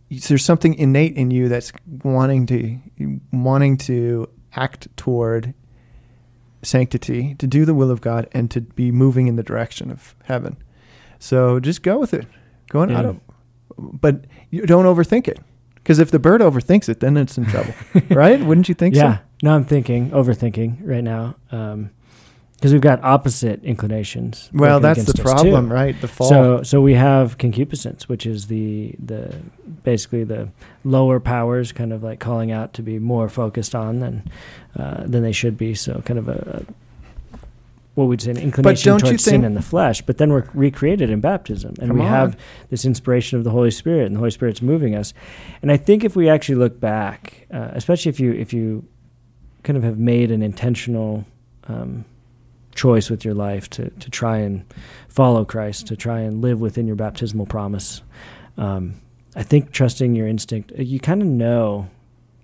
[0.10, 2.80] There's something innate in you that's wanting to
[3.34, 5.54] wanting to act toward
[6.64, 10.16] sanctity, to do the will of God, and to be moving in the direction of
[10.24, 10.56] heaven.
[11.20, 12.26] So just go with it.
[12.70, 12.96] Go on.
[12.96, 13.22] I don't,
[13.78, 15.42] but you don't overthink it.
[15.76, 17.74] Because if the bird overthinks it, then it's in trouble,
[18.10, 18.40] right?
[18.40, 19.18] Wouldn't you think yeah.
[19.18, 19.24] so?
[19.44, 21.36] No, I'm thinking, overthinking right now.
[21.52, 21.92] Um,
[22.58, 24.50] because we've got opposite inclinations.
[24.52, 26.00] Well, that's the problem, right?
[26.02, 26.28] The fall.
[26.28, 29.36] So, so we have concupiscence, which is the the
[29.84, 30.50] basically the
[30.84, 34.32] lower powers, kind of like calling out to be more focused on than
[34.76, 35.76] uh, than they should be.
[35.76, 36.74] So, kind of a, a
[37.94, 40.02] what we'd say an inclination towards sin in the flesh.
[40.02, 42.10] But then we're recreated in baptism, and Come we on.
[42.10, 42.40] have
[42.72, 45.14] this inspiration of the Holy Spirit, and the Holy Spirit's moving us.
[45.62, 48.84] And I think if we actually look back, uh, especially if you if you
[49.62, 51.24] kind of have made an intentional
[51.68, 52.06] um,
[52.78, 54.64] choice with your life to to try and
[55.10, 58.02] follow Christ, to try and live within your baptismal promise.
[58.58, 58.94] Um,
[59.36, 61.90] I think trusting your instinct, uh, you kind of know.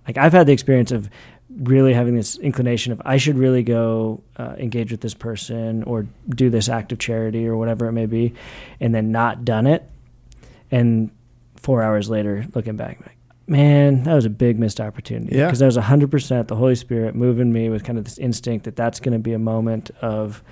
[0.08, 1.10] Like I've had the experience of
[1.50, 6.08] really having this inclination of I should really go uh, engage with this person or
[6.28, 8.34] do this act of charity or whatever it may be,
[8.80, 9.84] and then not done it,
[10.72, 11.10] and
[11.56, 15.36] four hours later looking back, like, man, that was a big missed opportunity.
[15.36, 15.48] Yeah.
[15.48, 18.66] because that was hundred percent the Holy Spirit moving me with kind of this instinct
[18.66, 20.44] that that's going to be a moment of.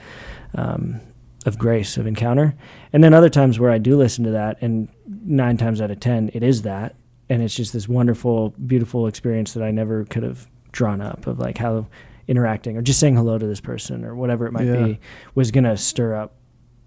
[0.55, 0.99] Um,
[1.43, 2.53] of grace of encounter
[2.93, 4.87] and then other times where i do listen to that and
[5.25, 6.93] nine times out of ten it is that
[7.29, 11.39] and it's just this wonderful beautiful experience that i never could have drawn up of
[11.39, 11.87] like how
[12.27, 14.85] interacting or just saying hello to this person or whatever it might Yeah.
[14.85, 14.99] be
[15.33, 16.35] was going to stir up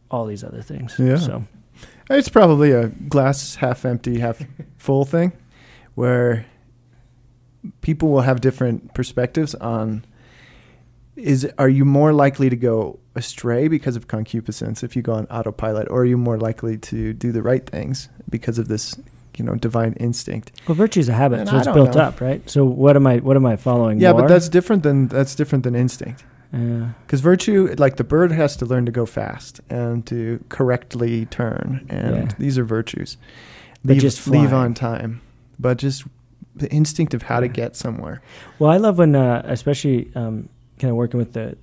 [0.09, 1.17] all these other things Yeah.
[1.17, 1.45] so
[2.09, 4.41] It's probably a glass half empty, half
[4.77, 5.33] full thing
[5.95, 6.47] where
[7.81, 10.05] people will have different perspectives on
[11.17, 15.27] is are you more likely to go astray because of concupiscence if you go on
[15.27, 18.97] autopilot or are you more likely to do the right things because of this
[19.37, 20.53] you know divine instinct?
[20.69, 22.01] Well virtue is a habit And so I it's built know.
[22.03, 22.49] up right?
[22.51, 24.23] So what am i what am i following yeah more?
[24.23, 26.25] but that's different than that's different than instinct.
[26.53, 26.91] Yeah.
[27.07, 31.87] Because virtue like the bird has to learn to go fast and to correctly turn
[31.89, 32.35] and Yeah.
[32.39, 33.17] these are virtues.
[33.85, 35.21] But leave, just leave on time
[35.59, 36.05] but just
[36.57, 38.23] the instinct of how to get somewhere
[38.59, 41.57] Well, I love when, uh, especially um, kind of working with the,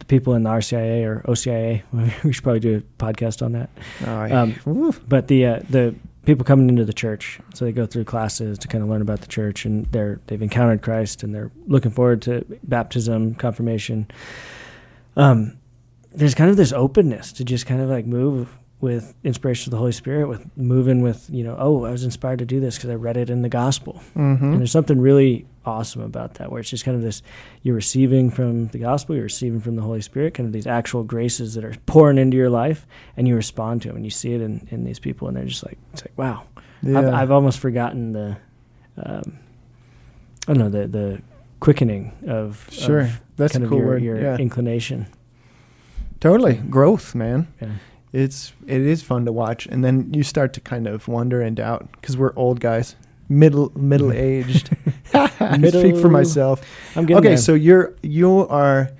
[0.00, 1.82] the people in the RCIA or OCIA.
[2.24, 3.70] we should probably do a podcast on that.
[4.06, 5.94] Oh, I- Um, But the uh, the
[6.24, 9.20] people coming into the church, so they go through classes to kind of learn about
[9.20, 14.06] the church, and they're they've encountered Christ, and they're looking forward to baptism, confirmation.
[15.16, 15.58] Um,
[16.12, 19.78] there's kind of this openness to just kind of like move with inspiration of the
[19.78, 22.90] Holy Spirit, with moving with you know, oh, I was inspired to do this because
[22.90, 24.00] I read it in the gospel.
[24.14, 24.40] Mhm.
[24.42, 27.22] And there's something really awesome about that, where it's just kind of this
[27.62, 31.02] you're receiving from the gospel, you're receiving from the Holy Spirit, kind of these actual
[31.02, 34.34] graces that are pouring into your life, and you respond to them, and you see
[34.34, 36.42] it in, in these people, and they're just like, it's like, wow.
[36.82, 36.98] yeah.
[36.98, 38.36] I've, I've almost forgotten the,
[38.98, 39.38] um,
[40.46, 41.22] I don't know, the, the
[41.60, 45.06] quickening of, sure of that's kind a of cool your, word your yeah inclination.
[46.20, 47.68] totally growth man Yeah.
[48.14, 49.66] It's it is fun to watch.
[49.66, 52.96] And then you start to kind of wonder and doubt because we're old guys
[53.28, 54.70] middle middle aged
[55.14, 56.62] I speak for myself.
[56.94, 57.36] I'm getting okay there.
[57.38, 58.90] so you're you are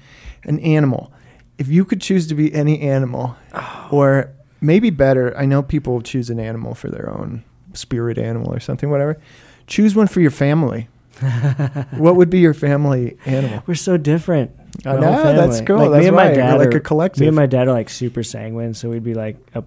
[0.44, 1.12] an animal.
[1.59, 3.88] If you could choose to be any animal oh.
[3.92, 8.61] or maybe better i know people choose an animal for their own spirit animal or
[8.61, 9.20] something whatever.
[9.66, 10.88] Choose one for your family
[11.98, 14.50] what would be your family animal we're so different.
[14.85, 15.00] I know,
[15.37, 15.77] that's cool.
[15.79, 17.20] Like, me that's and my dad We're like are- a collective.
[17.20, 19.62] Me and my dad are like super sanguine, so we'd be like a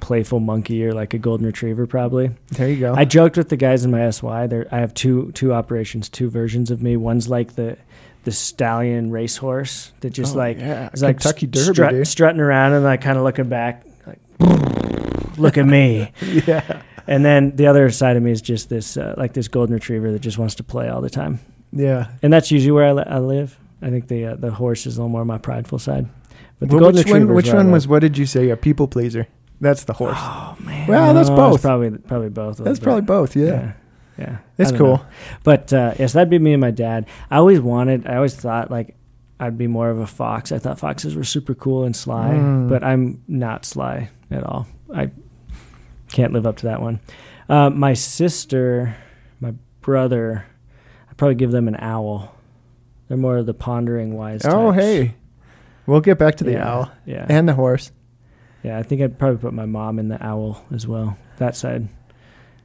[0.00, 2.30] playful monkey or like a golden retriever, probably.
[2.52, 2.94] there you go.
[2.94, 4.46] I joked with the guys in my SY.
[4.46, 6.96] There, I have two two operations, two versions of me.
[6.96, 7.76] One's like the
[8.24, 12.72] the stallion racehorse that just Oh, like yeah, is like Kentucky Derby, strut- strutting around
[12.72, 14.18] and like kind of looking back, like
[15.38, 16.12] Look at me.
[16.46, 16.82] yeah.
[17.10, 20.12] And then the other side of me is just this, uh, like this golden retriever
[20.12, 21.40] that just wants to play all the time.
[21.72, 22.08] Yeah.
[22.22, 23.58] And that's usually where I, li- I live.
[23.82, 26.06] I think the uh, the horse is a little more my prideful side.
[26.58, 27.26] But the Well, golden which retriever.
[27.26, 27.34] one?
[27.34, 27.88] Which one was?
[27.88, 28.48] What did you say?
[28.50, 29.26] A people pleaser.
[29.60, 30.16] That's the horse.
[30.18, 30.86] Oh man.
[30.88, 31.54] Well, that's No, both.
[31.56, 32.56] It's probably probably both.
[32.58, 33.36] That's little probably both.
[33.36, 33.44] Yeah.
[33.46, 33.72] Yeah.
[34.18, 34.38] Yeah.
[34.56, 34.98] That's cool.
[34.98, 35.04] know.
[35.44, 37.06] But uh, yes, that'd be me and my dad.
[37.30, 38.06] I always wanted.
[38.06, 38.94] I always thought like
[39.38, 40.52] I'd be more of a fox.
[40.52, 42.68] I thought foxes were super cool and sly, Mm.
[42.68, 44.66] but I'm not sly at all.
[44.94, 45.10] I
[46.12, 47.00] can't live up to that one.
[47.48, 48.96] Uh, my sister,
[49.40, 50.46] my brother,
[51.10, 52.34] I'd probably give them an owl.
[53.08, 54.42] They're more of the pondering wise.
[54.44, 54.84] Oh, types.
[54.84, 55.14] hey.
[55.86, 57.26] We'll get back to the Yeah, owl Yeah.
[57.28, 57.90] and the horse.
[58.62, 61.16] Yeah, I think I'd probably put my mom in the owl as well.
[61.38, 61.88] That side.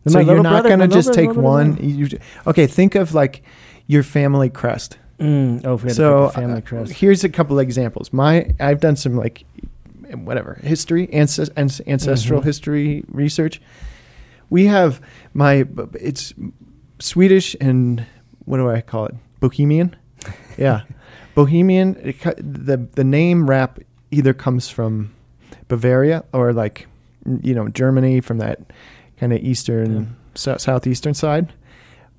[0.04, 1.78] Then so you're not going to just little take brother- one.
[1.82, 2.08] You,
[2.46, 3.42] okay, think of like
[3.88, 4.98] your family crest.
[5.20, 6.92] Mm, oh, if we had so to pick a family uh, crest.
[6.92, 8.12] here's a couple examples.
[8.12, 9.46] My I've done some like
[10.14, 11.52] whatever history ancest-
[11.88, 12.46] ancestral Mhm.
[12.46, 13.62] history research.
[14.50, 15.02] We have
[15.34, 15.66] my
[16.00, 16.34] it's
[17.00, 18.06] Swedish and
[18.46, 19.16] what do I call it?
[19.40, 19.96] Bohemian.
[20.58, 20.82] Yeah,
[21.36, 21.98] Bohemian.
[22.02, 23.80] It, the the name rap
[24.12, 25.12] either comes from
[25.68, 26.88] Bavaria or like
[27.42, 28.60] you know Germany from that
[29.20, 30.06] kind of eastern Yeah.
[30.36, 31.52] sou- southeastern side,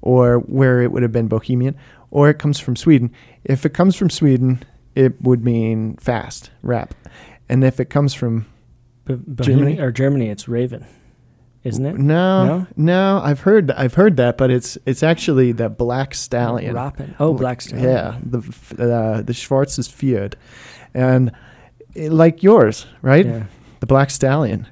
[0.03, 1.77] or where it would have been Bohemian,
[2.11, 3.11] or it comes from Sweden.
[3.45, 4.63] If it comes from Sweden,
[4.95, 6.95] it would mean fast rap,
[7.49, 8.47] and if it comes from
[9.05, 9.79] B- Germany?
[9.81, 10.85] Or Germany, it's Raven,
[11.65, 11.97] isn't it?
[11.99, 12.67] no, No?
[12.77, 16.75] no, I've heard I've heard that, but it's it's actually the Black Stallion.
[16.75, 17.15] Rapin.
[17.21, 17.89] Oh, Black Stallion.
[17.89, 18.39] Yeah, the
[18.79, 20.35] uh, the Schwarzes Pferd,
[20.95, 21.31] and
[21.95, 23.27] eh, like yours, right?
[23.27, 23.45] Yeah.
[23.81, 24.67] The Black Stallion.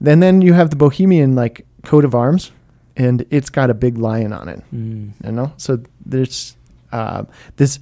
[0.00, 2.52] Then then you have the Bohemian like coat of arms,
[2.96, 4.62] and it's got a big lion on it.
[4.74, 5.12] Mm.
[5.24, 6.56] You know, so there's
[6.92, 7.24] uh,
[7.56, 7.78] this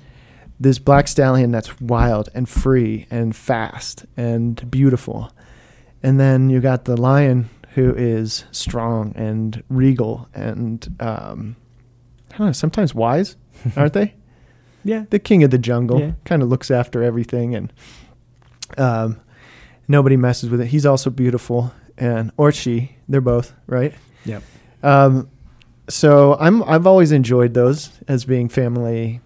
[0.60, 5.32] this black stallion that's wild and free and fast and beautiful,
[6.02, 11.56] and then you got the lion who is strong and regal and um,
[12.32, 13.36] I don't know, sometimes wise,
[13.76, 14.14] aren't they?
[14.84, 15.04] Yeah.
[15.10, 16.12] The king of the jungle Yeah.
[16.24, 17.72] kind of looks after everything and
[18.78, 19.20] um,
[19.88, 20.66] nobody messes with it.
[20.68, 23.94] He's also beautiful and or she, they're both right.
[24.24, 24.42] Yep.
[24.82, 25.30] Um,
[25.88, 29.20] so I'm I've always enjoyed those as being family.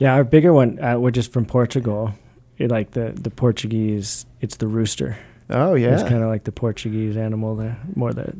[0.00, 2.12] Yeah, our bigger one, uh, which is from Portugal,
[2.58, 5.16] it, like the the Portuguese, it's the rooster.
[5.48, 7.54] Oh yeah, It's kind of like the Portuguese animal.
[7.56, 8.34] There, more the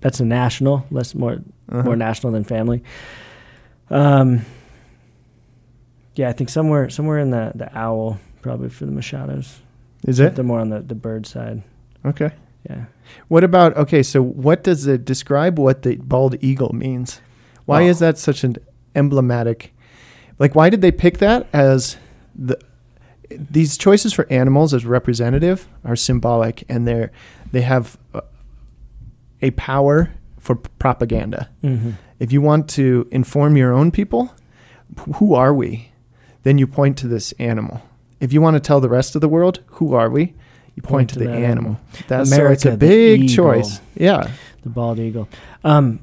[0.00, 1.38] that's a national, less more
[1.70, 1.82] Uh-huh.
[1.82, 2.82] more national than family.
[3.90, 4.40] Um.
[6.16, 9.58] Yeah, I think somewhere somewhere in the the owl probably for the Machados.
[10.06, 11.62] Is it They're more on the the bird side.
[12.04, 12.30] okay?
[12.68, 12.84] Yeah.
[13.28, 14.02] What about okay?
[14.02, 15.58] So what does it describe?
[15.58, 17.20] What the bald eagle means?
[17.66, 18.56] Why is that such an
[18.94, 19.72] emblematic?
[20.38, 21.96] Like, why did they pick that as
[22.34, 22.58] the?
[23.30, 27.12] These choices for animals as representative are symbolic, and they're
[27.52, 27.98] they have
[29.42, 31.50] a, power for propaganda.
[31.62, 31.90] Mm-hmm.
[32.18, 34.34] If you want to inform your own people,
[35.16, 35.90] who are we?
[36.42, 37.82] Then you point to this animal.
[38.20, 40.34] If you want to tell the rest of the world, who are we?
[40.74, 41.78] You point, to, the that animal.
[42.06, 43.80] That's so it's a big choice.
[43.94, 44.30] Yeah.
[44.62, 45.28] The bald eagle.
[45.64, 46.00] Um,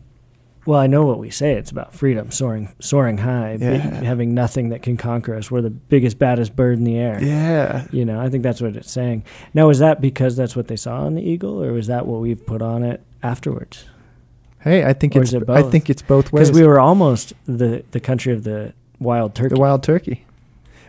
[0.66, 1.54] well, I know what we say.
[1.54, 3.78] It's about freedom, soaring, soaring high, Yeah.
[4.04, 5.52] having nothing that can conquer us.
[5.52, 7.20] We're the biggest, baddest bird in the air.
[7.24, 7.86] Yeah.
[7.92, 9.24] You know, I think that's what it's saying.
[9.54, 12.22] Now, is that because that's what they saw on the eagle, or is that what
[12.22, 13.86] we've put on it afterwards?
[14.62, 16.50] Hey, I think Or it's it I think it's both ways.
[16.50, 19.54] Because we were almost the the country of the wild turkey.
[19.54, 20.26] the wild turkey,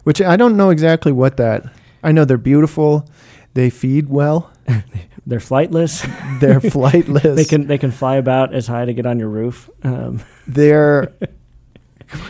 [0.05, 1.65] which I don't know exactly what that.
[2.03, 3.07] I know they're beautiful.
[3.53, 4.51] They feed well.
[5.27, 6.03] They're flightless.
[6.41, 7.35] They're flightless.
[7.37, 9.69] they can they can fly about as high to get on your roof.
[9.83, 11.13] Um, They're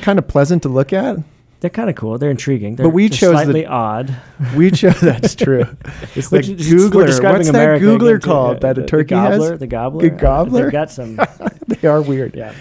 [0.01, 1.19] kind of pleasant to look at.
[1.61, 2.17] they're kind of cool.
[2.17, 2.77] They're intriguing.
[2.77, 4.17] They're, But we chose the- odd.
[4.57, 5.67] We chose that's true.
[6.15, 7.23] It's the we're Googler.
[7.23, 9.61] What's America that Googler called that the, a turkey the gobbler, has?
[9.61, 10.01] The gobbler.
[10.09, 10.63] Good gobbler?
[10.63, 11.21] They've got some.
[11.67, 12.35] They are weird.
[12.35, 12.55] Yeah.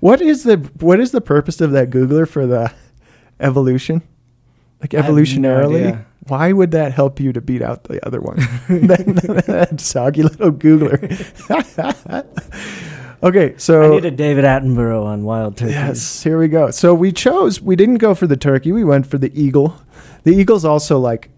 [0.00, 2.72] What is the what is the purpose of that Googler for the
[3.38, 4.02] evolution?
[4.82, 8.36] Like evolutionarily, why would that help you to beat out the other one?
[8.68, 11.00] that, that soggy little Googler.
[13.22, 15.74] okay, so I need a David Attenborough on wild turkeys.
[15.76, 16.70] yes, here we go.
[16.70, 17.60] So we chose.
[17.60, 18.72] We didn't go for the turkey.
[18.72, 19.76] We went for the eagle.
[20.24, 21.30] The eagle's also like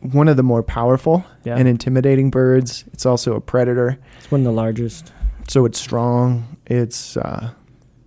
[0.00, 1.56] one of the more powerful Yeah.
[1.56, 2.84] and intimidating birds.
[2.92, 3.98] It's also a predator.
[4.18, 5.12] It's one of the largest.
[5.48, 6.56] so it's strong.
[6.66, 7.50] It's uh,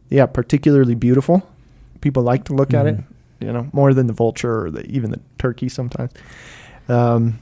[0.10, 1.44] yeah, particularly beautiful.
[2.02, 3.04] People like to look at it, Mhm.
[3.44, 6.12] You know, more than the vulture or the, even the turkey sometimes.
[6.90, 7.40] Um,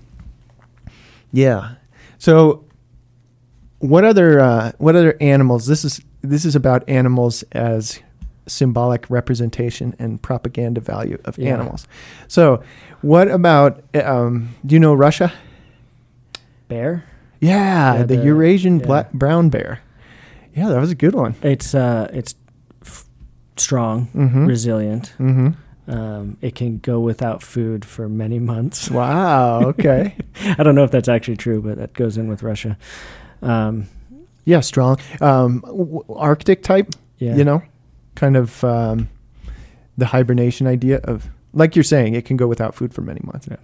[1.31, 1.75] yeah.
[2.17, 2.65] So,
[3.79, 5.65] what other uh, what other animals?
[5.67, 7.99] This is this is about animals as
[8.47, 11.53] symbolic representation and propaganda value of Yeah.
[11.53, 11.87] animals.
[12.27, 12.61] So,
[13.01, 15.31] what about um, do you know Russia?
[16.67, 17.03] Bear.
[17.39, 18.85] Yeah, Yeah, the, the- Eurasian yeah.
[18.85, 19.79] black, brown bear.
[20.55, 21.35] Yeah, that was a good one.
[21.41, 22.35] It's uh, it's
[22.83, 23.05] f-
[23.57, 24.45] strong, Mm-hmm.
[24.45, 25.13] resilient.
[25.17, 25.49] mm-hmm.
[25.91, 28.89] Um, it can go without food for many months.
[28.91, 29.61] Wow.
[29.71, 30.15] Okay.
[30.57, 32.77] I don't know if that's actually true, but that goes in with Russia.
[33.41, 33.87] Um,
[34.45, 34.97] yeah, strong.
[35.19, 36.91] Um, w- Arctic type.
[37.17, 37.61] yeah, You know,
[38.15, 39.09] kind of um,
[39.97, 43.47] the hibernation idea of, like you're saying, it can go without food for many months.
[43.51, 43.57] Yeah.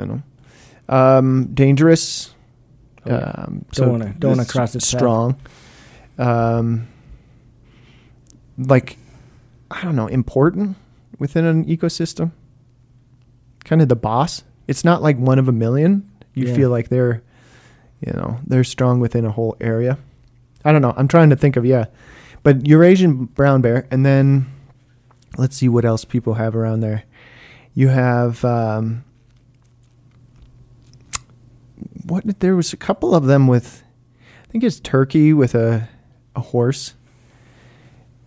[0.00, 0.22] You know,
[0.88, 2.32] um, dangerous.
[3.06, 3.18] Oh, yeah.
[3.36, 4.82] Um, Don't wanna- don't wanna cross it.
[4.82, 5.36] strong.
[6.18, 6.88] Um,
[8.56, 8.96] like,
[9.70, 10.76] I don't know, important
[11.18, 12.32] within an ecosystem.
[13.64, 14.42] Kind of the boss.
[14.68, 16.08] It's not like one of a million.
[16.34, 16.54] You Yeah.
[16.54, 17.22] feel like they're,
[18.00, 19.98] you know, they're strong within a whole area.
[20.64, 20.94] I don't know.
[20.96, 21.86] I'm trying to think of yeah,
[22.42, 24.46] but Eurasian brown bear, and then
[25.36, 27.04] let's see what else people have around there.
[27.74, 29.04] You have um,
[32.06, 32.40] what?
[32.40, 33.82] There was a couple of them with,
[34.48, 35.88] I think it's turkey with a
[36.36, 36.94] a horse,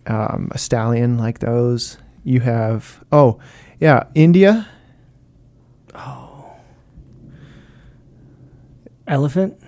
[0.06, 1.98] um, a stallion like those.
[2.24, 3.38] You have oh
[3.80, 4.68] yeah, India.
[5.94, 6.50] Oh,
[9.06, 9.58] elephant,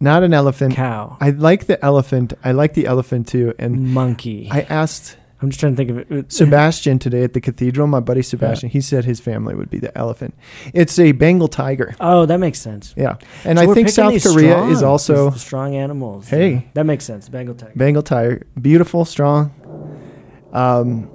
[0.00, 0.74] Not an elephant.
[0.74, 2.32] cow, I like the elephant.
[2.44, 3.54] I like the elephant too.
[3.58, 4.48] And monkey.
[4.50, 6.32] I asked I'm just trying to think of it.
[6.32, 9.96] Sebastian today at the cathedral, my buddy Sebastian, he said his family would be the
[9.96, 10.34] elephant.
[10.72, 11.94] It's a Bengal tiger.
[12.00, 12.94] Oh, that makes sense.
[12.96, 13.16] Yeah.
[13.44, 16.28] And So I think South Korea strong, is also strong animals.
[16.28, 16.50] Hey.
[16.52, 16.60] Yeah.
[16.74, 17.28] that makes sense.
[17.28, 17.72] Bengal tiger.
[17.76, 18.46] Bengal tiger.
[18.60, 19.52] Beautiful, strong,
[20.54, 21.10] um,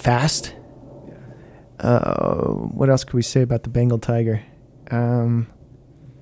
[0.00, 0.54] fast.
[1.78, 4.42] Uh, what else could we say about the Bengal tiger?
[4.90, 5.46] Um,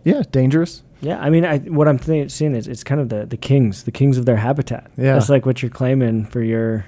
[0.05, 0.83] yeah, dangerous.
[1.01, 3.85] Yeah, I mean, I, what I'm th- seeing is it's kind of the, the kings,
[3.85, 4.91] the kings of their habitat.
[4.97, 5.15] Yeah.
[5.15, 6.87] that's like what you're claiming for your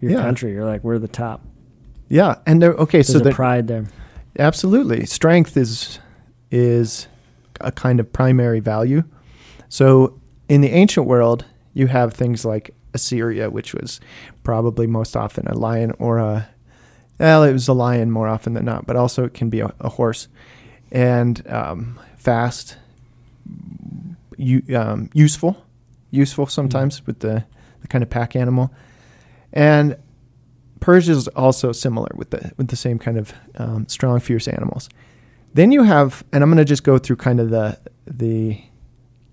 [0.00, 0.22] your Yeah.
[0.22, 0.52] country.
[0.52, 1.44] You're like, we're the top.
[2.08, 2.98] Yeah, and they're okay.
[2.98, 3.84] There's so the pride there.
[4.38, 5.06] Absolutely.
[5.06, 5.98] Strength is
[6.50, 7.08] is
[7.60, 9.04] a kind of primary value.
[9.68, 14.00] So in the ancient world, you have things like Assyria, which was
[14.42, 16.48] probably most often a lion or a
[17.18, 19.72] well, it was a lion more often than not, but also it can be a,
[19.80, 20.26] a horse
[20.90, 22.76] and um, fast,
[24.36, 25.64] u- um, useful,
[26.10, 27.44] useful sometimes with the,
[27.80, 28.72] the kind of pack animal,
[29.52, 29.96] and
[30.80, 34.88] Persia is also similar with the with the same kind of um, strong, fierce animals.
[35.54, 38.60] Then you have, and I'm going to just go through kind of the the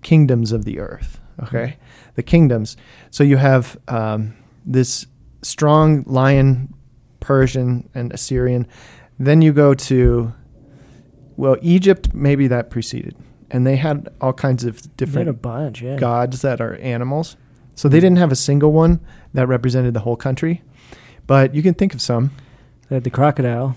[0.02, 1.18] kingdoms of the earth.
[1.42, 1.76] Okay,
[2.14, 2.76] the kingdoms.
[3.10, 5.06] So you have um, this
[5.42, 6.74] strong lion,
[7.20, 8.66] Persian and Assyrian.
[9.18, 10.32] Then you go to
[11.36, 12.14] well, Egypt.
[12.14, 13.16] Maybe that preceded,
[13.50, 15.96] and they had all kinds of different a bunch, yeah.
[15.96, 17.36] gods that are animals.
[17.74, 19.00] So they didn't have a single one
[19.32, 20.62] that represented the whole country,
[21.26, 22.32] but you can think of some.
[22.88, 23.76] They had the crocodile.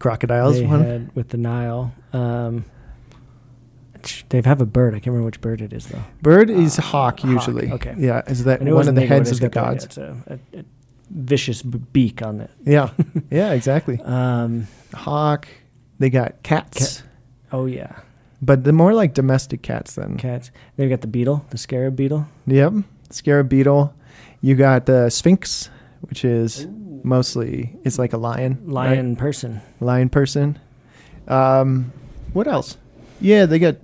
[0.00, 0.84] Crocodiles, they one.
[0.84, 1.94] had with the Nile.
[2.12, 2.64] Um,
[4.04, 4.94] ch- they have a bird.
[4.94, 6.02] I can't remember which bird it is though.
[6.22, 7.70] Bird is Ah, hawk hawk, usually.
[7.72, 7.94] okay.
[7.98, 9.84] Yeah, is that I knew it one of the heads of the gods?
[9.84, 10.64] It's a, a, a
[11.10, 12.50] vicious beak on it.
[12.64, 12.90] Yeah,
[13.30, 14.00] yeah, exactly.
[14.02, 15.48] Um, Hawk.
[15.98, 17.02] They got cats,
[17.52, 18.00] oh yeah,
[18.42, 20.16] but the more like domestic cats than.
[20.16, 20.50] cats.
[20.76, 22.26] They've got the beetle, the scarab beetle.
[22.46, 22.72] Yep,
[23.10, 23.94] scarab beetle.
[24.40, 26.66] You got the sphinx, which is
[27.04, 28.90] mostly it's like a lion, right?
[28.90, 29.60] lion person.
[29.80, 30.58] lion person.
[31.28, 31.92] Um,
[32.32, 32.76] what else?
[33.20, 33.76] Yeah, they got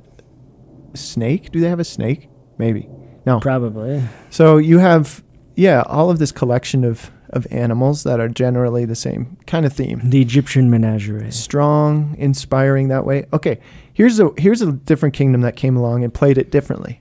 [0.95, 1.51] snake.
[1.51, 2.29] Do they have a snake?
[2.59, 2.89] Maybe.
[3.27, 3.41] No.
[3.41, 4.03] Probably.
[4.31, 5.23] So you have
[5.57, 9.73] yeah, all of this collection of of animals that are generally the same kind of
[9.73, 10.01] theme.
[10.03, 11.31] The Egyptian menagerie.
[11.31, 13.27] Strong, inspiring that way.
[13.33, 13.61] Okay,
[13.93, 16.99] here's a here's a different kingdom that came along and played it differently.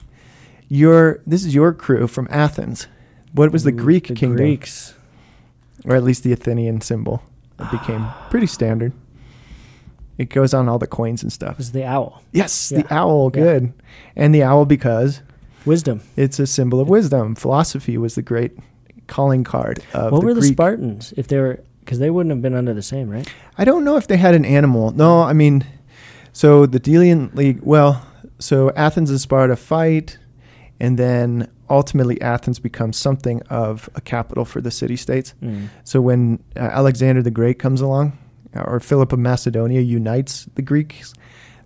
[0.67, 2.87] Your this is your crew from Athens.
[3.33, 4.93] What was the Ooh, Greek the kingdom, Greeks.
[5.85, 7.23] or at least the Athenian symbol
[7.57, 8.27] that became ah.
[8.29, 8.93] pretty standard?
[10.19, 11.57] It goes on all the coins and stuff.
[11.57, 12.21] was the owl.
[12.31, 12.81] Yes, Yeah.
[12.83, 13.41] the owl, Yeah.
[13.41, 13.73] good.
[14.15, 15.21] And the owl because
[15.65, 16.01] Wisdom.
[16.15, 17.33] it's a symbol of wisdom.
[17.35, 18.51] Philosophy was the great
[19.07, 20.53] calling card of what the were the Greek.
[20.53, 21.13] Spartans?
[21.17, 23.27] If they were, because they wouldn't have been under the same, right?
[23.57, 24.91] I don't know if they had an animal.
[24.91, 25.63] No, I mean,
[26.33, 27.61] so the Delian League.
[27.63, 28.05] Well,
[28.39, 30.17] so Athens and Sparta fight,
[30.81, 35.33] and then ultimately Athens becomes something of a capital for the city states.
[35.41, 35.69] Mm.
[35.83, 38.17] So when uh, Alexander the Great comes along,
[38.55, 41.13] or Philip of Macedonia unites the Greeks,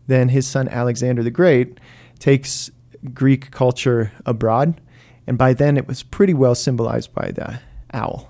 [0.08, 1.80] then his son Alexander the Great
[2.20, 2.70] takes
[3.14, 4.80] Greek culture abroad,
[5.28, 7.60] and by then it was pretty well symbolized by the
[7.94, 8.30] owl,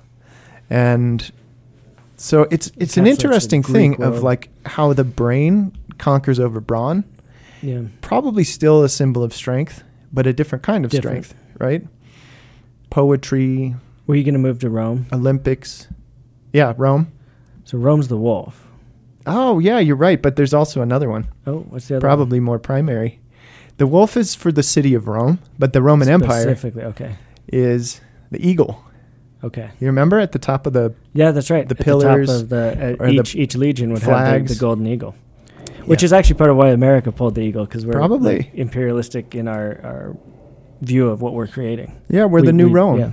[0.70, 1.32] and
[2.18, 7.04] so it's it's an interesting thing of like how the brain conquers over brawn.
[7.62, 7.84] Yeah.
[8.02, 11.26] Probably still a symbol of strength, but a different kind of Different.
[11.26, 11.88] strength, right?
[12.90, 13.76] Poetry,
[14.06, 15.06] Were you going to move to Rome?
[15.14, 15.88] Olympics.
[16.52, 17.12] Yeah, Rome.
[17.74, 18.68] So Rome's the wolf.
[19.26, 20.22] Oh, yeah, you're right.
[20.22, 22.02] But there's also another one, Oh, what's the other?
[22.02, 23.20] probably more primary.
[23.78, 27.16] The wolf is for the city of Rome, but the Roman Empire Specifically, okay.
[27.52, 28.00] is
[28.30, 28.86] the eagle.
[29.44, 29.72] Okay.
[29.80, 31.68] You remember at the top of the Yeah, that's right.
[31.68, 34.54] The At pillars top of the, uh, or the each each legion would have the,
[34.54, 35.16] the golden eagle,
[35.86, 36.06] which Yeah.
[36.06, 38.38] is actually part of why America pulled the eagle because we're Probably.
[38.38, 40.18] like, imperialistic in our, our
[40.82, 42.00] view of what we're creating.
[42.08, 43.00] yeah, we're We- the new we- Rome.
[43.00, 43.12] yeah.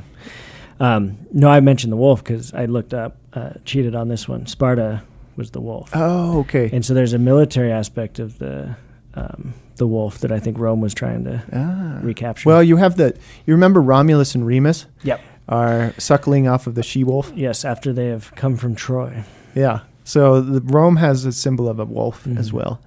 [0.80, 4.46] Um, no, I mentioned the wolf because I looked up, uh, cheated on this one.
[4.46, 5.02] Sparta
[5.36, 6.68] was the wolf, Oh, okay.
[6.72, 8.76] and so there's a military aspect of the
[9.14, 11.98] um, the wolf that I think Rome was trying to Ah.
[12.02, 12.48] recapture.
[12.48, 13.14] Well, you have the.
[13.46, 15.20] You remember Romulus and Remus yep.
[15.48, 17.32] are suckling off of the she wolf.
[17.34, 19.24] Yes, after they have come from Troy.
[19.54, 19.80] Yeah.
[20.04, 22.54] So the, Rome has a symbol of a wolf as Mhm.
[22.54, 22.80] well.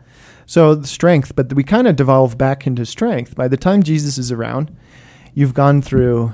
[0.46, 3.36] So the strength, but we kind of devolve back into strength.
[3.36, 4.72] By the time Jesus is around,
[5.34, 6.34] you've gone through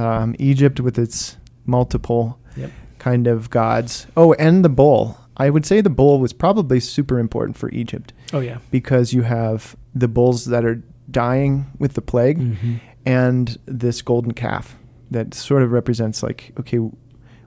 [0.00, 1.36] um, Egypt with its
[1.66, 2.70] multiple Yep.
[2.98, 4.06] kind of gods.
[4.16, 5.16] Oh, and the bull.
[5.36, 8.58] I would say the bull was probably super important for Egypt Oh yeah.
[8.70, 12.74] because you have the bulls that are dying with the plague Mm-hmm.
[13.06, 14.76] and this golden calf
[15.10, 16.78] that sort of represents like okay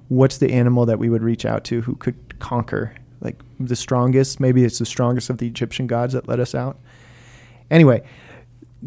[0.09, 4.39] what's the animal that we would reach out to who could conquer like the strongest
[4.39, 6.75] maybe it's the strongest of the egyptian gods that let us out
[7.71, 8.01] anyway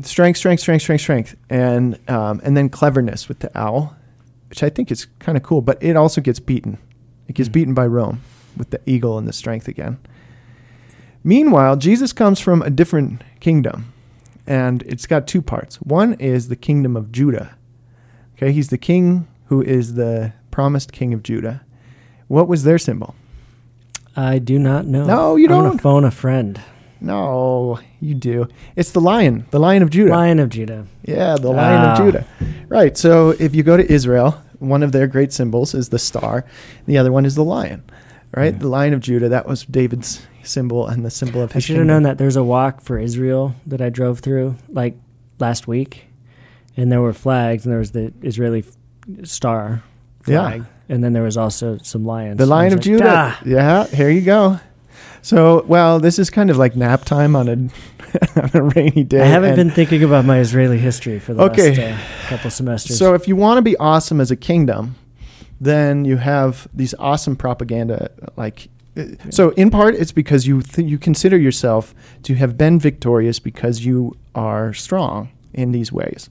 [0.02, 3.96] strength strength strength strength strength and um, and then cleverness with the owl
[4.48, 6.78] which i think is kind of cool but it also gets beaten
[7.28, 7.52] it gets Mhm.
[7.52, 8.20] beaten by rome
[8.56, 9.98] with the eagle and the strength again
[11.24, 13.92] meanwhile jesus comes from a different kingdom
[14.48, 15.74] and it's got two parts.
[15.82, 17.56] One is the kingdom of Judah.
[18.36, 21.62] Okay, he's the king who is the promised king of Judah.
[22.28, 23.16] What was their symbol?
[24.14, 25.04] I do not know.
[25.04, 25.80] No, you I'm don't.
[25.80, 26.60] phone a friend.
[27.00, 28.48] No, you do.
[28.76, 30.10] It's the lion, the lion of Judah.
[30.12, 30.86] Lion of Judah.
[31.04, 31.92] Yeah, the lion Ah.
[31.92, 32.24] of Judah.
[32.68, 32.96] Right.
[32.96, 36.44] So if you go to Israel, one of their great symbols is the star.
[36.86, 37.82] The other one is the lion.
[38.34, 38.52] Right?
[38.54, 38.58] Yeah.
[38.60, 39.28] The lion of Judah.
[39.28, 42.36] That was David's symbol and the symbol of his I should have known that there's
[42.36, 44.94] a walk for Israel that I drove through like
[45.38, 46.06] last week,
[46.76, 48.64] and there were flags, and there was the Israeli
[49.24, 49.82] star
[50.26, 50.42] Yeah.
[50.48, 52.38] flag, and then there was also some lions.
[52.38, 53.04] The Lion of like, Judah.
[53.08, 54.58] "Ah." Yeah, here you go.
[55.26, 57.52] So, well, this is kind of like nap time on a,
[58.40, 59.22] on a rainy day.
[59.22, 61.70] I haven't been thinking about my Israeli history for the Okay.
[61.76, 62.96] last uh, couple semesters.
[62.96, 64.94] So, if you want to be awesome as a kingdom,
[65.60, 68.08] then you have these awesome propaganda.
[68.36, 72.78] Like, uh, so in part, it's because you th- you consider yourself to have been
[72.78, 76.30] victorious because you are strong in these ways.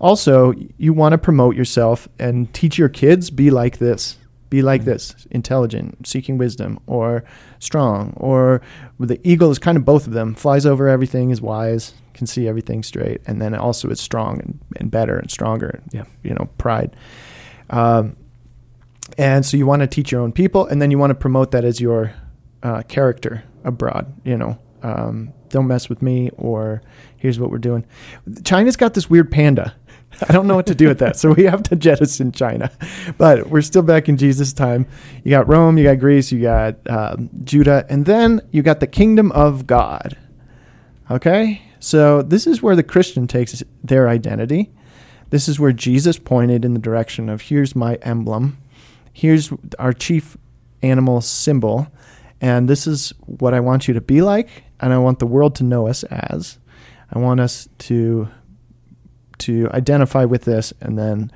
[0.00, 4.18] Also, you want to promote yourself and teach your kids be like this,
[4.54, 4.84] be like Mhm.
[4.86, 7.24] this, intelligent, seeking wisdom, or
[7.58, 8.60] strong, or
[9.00, 10.34] the eagle is kind of both of them.
[10.34, 14.58] Flies over everything, is wise, can see everything straight, and then also is strong and,
[14.76, 15.80] and better and stronger.
[15.92, 16.04] Yeah.
[16.22, 16.94] you know, pride.
[17.70, 18.16] Um,
[19.18, 21.50] and so you want to teach your own people, and then you want to promote
[21.50, 22.12] that as your
[22.62, 24.06] uh, character abroad.
[24.24, 26.80] You know, um, don't mess with me, or
[27.16, 27.84] here's what we're doing.
[28.44, 29.74] China's got this weird panda.
[30.28, 32.70] I don't know what to do with that, so we have to jettison China.
[33.18, 34.86] But we're still back in Jesus' time.
[35.22, 38.86] You got Rome, you got Greece, you got um, Judah, and then you got the
[38.86, 40.16] kingdom of God.
[41.10, 44.70] Okay, so this is where the Christian takes their identity.
[45.30, 48.58] This is where Jesus pointed in the direction of here's my emblem,
[49.12, 50.36] here's our chief
[50.82, 51.88] animal symbol,
[52.40, 55.54] and this is what I want you to be like, and I want the world
[55.56, 56.58] to know us as.
[57.12, 58.28] I want us to
[59.38, 61.30] to identify with this, and then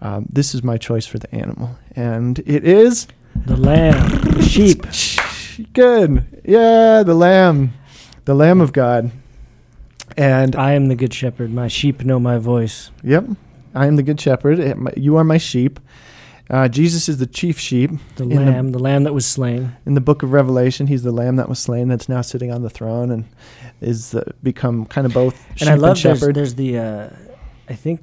[0.00, 3.06] um, this is my choice for the animal, and it is
[3.46, 4.86] the lamb, the sheep.
[5.72, 6.42] good.
[6.44, 7.72] Yeah, the lamb,
[8.24, 9.10] the lamb of God,
[10.16, 11.52] and I am the good shepherd.
[11.52, 12.90] My sheep know my voice.
[13.02, 13.26] Yep.
[13.74, 14.60] I am the good shepherd.
[14.96, 15.80] You are my sheep.
[16.50, 17.90] Uh, Jesus is the chief sheep.
[18.16, 19.74] The In the- lamb, the lamb that was slain.
[19.86, 22.62] In the book of Revelation, he's the lamb that was slain that's now sitting on
[22.62, 23.24] the throne and
[23.80, 26.34] is uh, become kind of both sheep and I love there's, shepherd.
[26.36, 27.10] there's the uh,
[27.68, 28.02] I think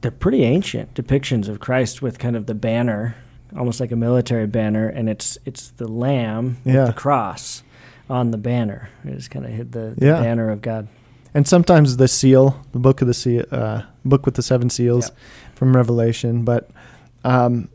[0.00, 3.16] they're pretty ancient depictions of Christ with kind of the banner,
[3.56, 6.84] almost like a military banner, and it's it's the lamb with Yeah.
[6.86, 7.62] the cross
[8.08, 8.88] on the banner.
[9.04, 10.20] It just kind of hit the, the Yeah.
[10.20, 10.88] banner of God.
[11.34, 15.10] and sometimes the seal, the book of the seal, uh, book with the seven seals
[15.54, 16.44] from Revelation.
[16.44, 16.70] But
[17.24, 17.68] um,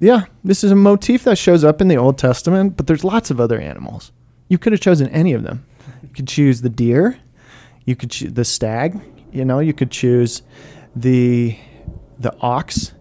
[0.00, 3.30] yeah, this is a motif that shows up in the Old Testament, but there's lots
[3.30, 4.10] of other animals.
[4.48, 5.64] You could have chosen any of them.
[6.02, 7.18] You could choose the deer.
[7.84, 8.98] You could choose the stag.
[9.32, 10.42] You know, you could choose
[10.96, 11.56] the
[12.18, 12.92] the ox.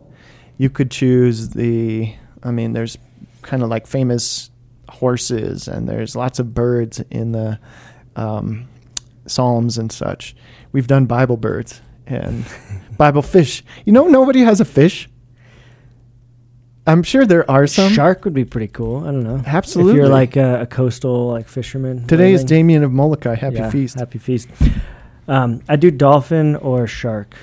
[0.57, 2.13] You could choose the.
[2.43, 2.97] I mean, there's
[3.41, 4.51] kind of like famous
[4.89, 7.59] horses, and there's lots of birds in the
[8.15, 8.67] um,
[9.25, 10.35] Psalms and such.
[10.71, 12.45] We've done Bible birds and
[12.97, 13.63] Bible fish.
[13.85, 15.09] You know, nobody has a fish.
[16.85, 17.91] I'm sure there are some.
[17.91, 19.03] Shark would be pretty cool.
[19.03, 19.41] I don't know.
[19.45, 19.93] Absolutely.
[19.93, 22.07] If you're like a, a coastal like fisherman.
[22.07, 22.45] Today is.
[22.45, 23.35] Damien of Molokai.
[23.35, 23.99] Happy Yeah, feast.
[23.99, 24.47] Happy feast.
[25.27, 27.35] Um, I do dolphin or shark.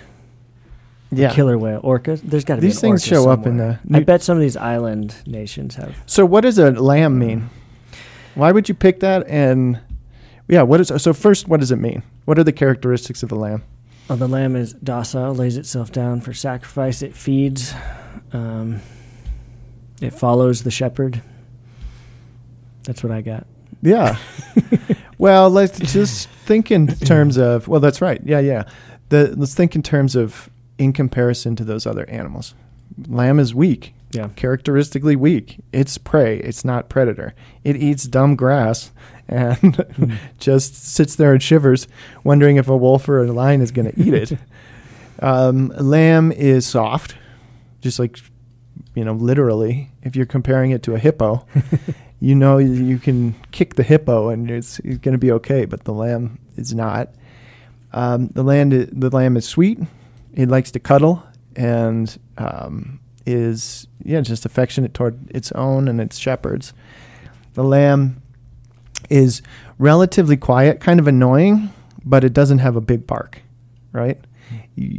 [1.11, 1.33] Yeah.
[1.33, 2.17] Killer whale, orca.
[2.17, 3.81] There's got to be These an things orca show up in somewhere.
[3.85, 5.97] the I bet some of these island nations have.
[6.07, 7.51] So what does a lamb mean?
[8.35, 9.27] Why would you pick that?
[9.29, 9.81] And
[10.49, 11.47] yeah, what is so first?
[11.47, 12.03] What does it mean?
[12.25, 13.63] What are the characteristics of the lamb?
[14.11, 17.01] Oh, the lamb is docile, lays itself down for sacrifice.
[17.01, 17.73] It feeds.
[18.33, 18.81] Um,
[20.03, 21.23] it follows the shepherd.
[22.83, 23.47] That's what I got.
[23.83, 24.19] Yeah.
[25.19, 27.69] well, let's just think in terms of.
[27.69, 28.21] Well, that's right.
[28.25, 28.65] Yeah, yeah.
[29.09, 32.55] The let's think in terms of in comparison to those other animals.
[33.09, 34.29] Lamb is weak, Yeah.
[34.37, 35.59] characteristically weak.
[35.73, 36.39] It's prey.
[36.39, 37.35] It's not predator.
[37.65, 38.93] It eats dumb grass
[39.29, 39.85] and
[40.39, 41.89] just sits there and shivers,
[42.23, 44.39] wondering if a wolf or a lion is going to eat it.
[45.21, 47.17] um, lamb is soft,
[47.81, 48.19] just like
[48.95, 49.91] you know, literally.
[50.03, 51.47] If you're comparing it to a hippo,
[52.25, 55.85] you know you can kick the hippo and it's, it's going to be okay, but
[55.85, 57.11] the lamb is not.
[57.93, 59.79] Um, the land, the lamb is sweet.
[60.33, 61.23] It likes to cuddle
[61.55, 66.73] and um, is yeah just affectionate toward its own and its shepherds.
[67.53, 68.23] The lamb
[69.11, 69.43] is
[69.79, 71.75] relatively quiet, kind of annoying,
[72.07, 73.43] but it doesn't have a big bark,
[73.93, 74.19] right?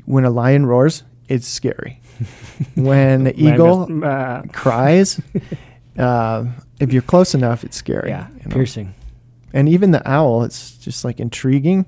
[0.05, 1.99] When a lion roars, it's scary.
[2.75, 5.19] when the eagle "Ah." cries,
[5.97, 6.45] uh,
[6.79, 8.09] if you're close enough, it's scary.
[8.09, 8.55] yeah, you know?
[8.55, 8.93] piercing.
[9.53, 11.85] And even the owl, it's just like intriguing.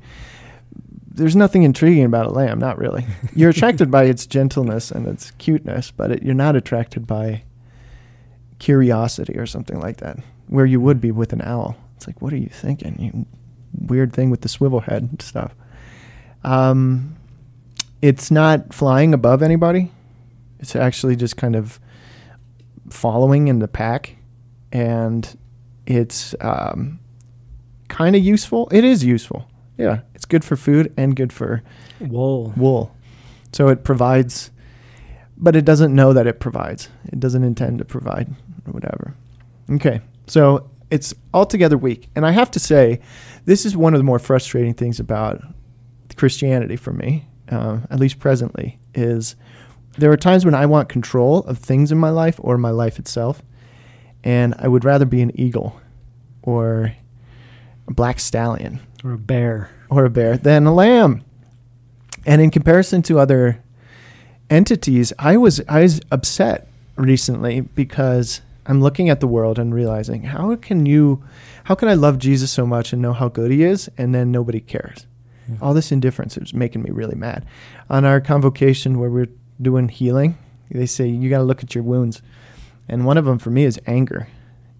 [1.09, 3.05] There's nothing intriguing about a lamb, not really.
[3.35, 7.41] You're attracted by its gentleness and its cuteness, but it, you're not attracted by
[8.59, 11.75] curiosity or something like that, where you would be with an owl.
[11.95, 13.01] It's like, what are you thinking?
[13.01, 13.25] You
[13.73, 15.53] weird thing with the swivel head and stuff.
[16.43, 17.15] Um,
[18.01, 19.91] it's not flying above anybody.
[20.59, 21.79] It's actually just kind of
[22.89, 24.16] following in the pack,
[24.77, 25.37] and
[25.87, 26.99] it's um,
[27.87, 28.67] kind of useful.
[28.71, 29.49] It is useful.
[29.77, 31.63] Yeah, it's good for food and good for
[31.99, 32.53] Wool.
[32.55, 32.95] wool.
[33.53, 34.51] So it provides,
[35.35, 36.89] but it doesn't know that it provides.
[37.05, 38.27] It doesn't intend to provide
[38.65, 39.15] or whatever.
[39.71, 42.09] Okay, so it's altogether weak.
[42.15, 42.99] And I have to say,
[43.45, 45.41] this is one of the more frustrating things about
[46.15, 49.35] Christianity for me, uh, at least presently, is
[49.97, 52.99] there are times when I want control of things in my life or my life
[52.99, 53.41] itself,
[54.27, 55.79] and I would rather be an eagle
[56.41, 56.93] or
[57.87, 59.69] a black stallion Or a bear.
[59.89, 61.23] or a bear than a lamb.
[62.25, 63.63] And in comparison to other
[64.49, 66.67] entities, I was I was upset
[66.97, 71.23] recently because I'm looking at the world and realizing how can you
[71.65, 74.31] how can I love Jesus so much and know how good he is and then
[74.31, 75.05] nobody cares?
[75.61, 77.45] All this indifference is making me really mad.
[77.89, 79.29] On our convocation where we're
[79.61, 80.37] doing healing,
[80.69, 82.21] they say you got to look at your wounds.
[82.89, 84.27] And one of them for me is anger.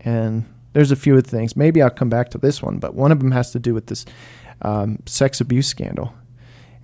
[0.02, 1.56] And there's a few other things.
[1.56, 3.88] Maybe I'll come back to this one, but one of them has to do with
[3.88, 4.06] this
[4.62, 6.14] um, sex abuse scandal.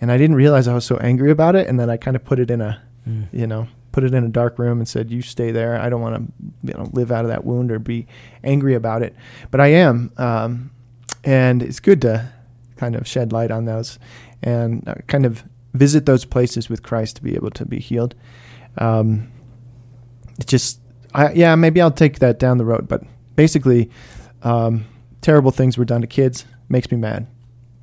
[0.01, 1.67] And I didn't realize I was so angry about it.
[1.67, 3.27] And then I kind of put it in a, Mm.
[3.33, 5.77] you know, put it in a dark room and said, "You stay there.
[5.77, 6.31] I don't want to,
[6.63, 8.07] you know, live out of that wound or be
[8.45, 9.13] angry about it."
[9.51, 10.71] But I am, um,
[11.25, 12.31] and it's good to
[12.77, 13.99] kind of shed light on those
[14.41, 15.43] and uh, kind of
[15.73, 18.15] visit those places with Christ to be able to be healed.
[18.77, 19.27] Um,
[20.37, 20.79] it's just,
[21.13, 22.87] I, yeah, maybe I'll take that down the road.
[22.87, 23.03] But
[23.35, 23.89] basically,
[24.41, 24.85] um,
[25.21, 26.45] terrible things were done to kids.
[26.69, 27.27] Makes me mad.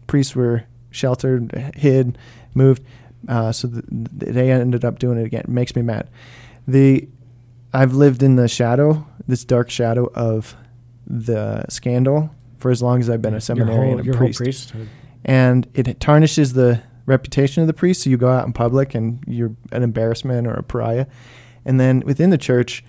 [0.06, 2.18] Priests were sheltered, hid,
[2.54, 2.82] moved.
[3.28, 5.42] Uh, so th- they ended up doing it again.
[5.42, 6.08] It makes me mad.
[6.66, 7.08] The
[7.72, 10.56] I've lived in the shadow, this dark shadow of
[11.06, 14.40] the scandal for as long as I've been a seminarian whole, and your priest
[15.24, 18.02] and it tarnishes the reputation of the priest.
[18.02, 21.06] So you go out in public and you're an embarrassment or a pariah.
[21.64, 22.84] And then within the church,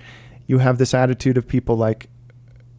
[0.52, 2.10] you have this attitude of people like,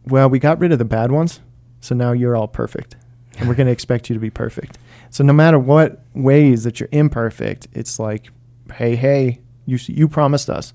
[0.05, 1.39] well, we got rid of the bad ones,
[1.81, 2.95] so now you're all perfect.
[3.39, 4.77] And we're going to expect you to be perfect.
[5.09, 8.29] So no matter what ways that you're imperfect, it's like,
[8.75, 10.71] hey, hey, you you promised us,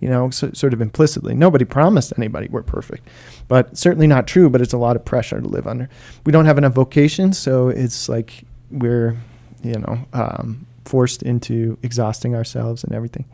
[0.00, 1.34] you know, so, sort of implicitly.
[1.34, 3.06] Nobody promised anybody we're perfect,
[3.46, 4.48] but certainly not true.
[4.48, 5.90] But it's a lot of pressure to live under.
[6.24, 9.18] We don't have enough vocation, so it's like we're,
[9.62, 13.26] you know, um, forced into exhausting ourselves and everything.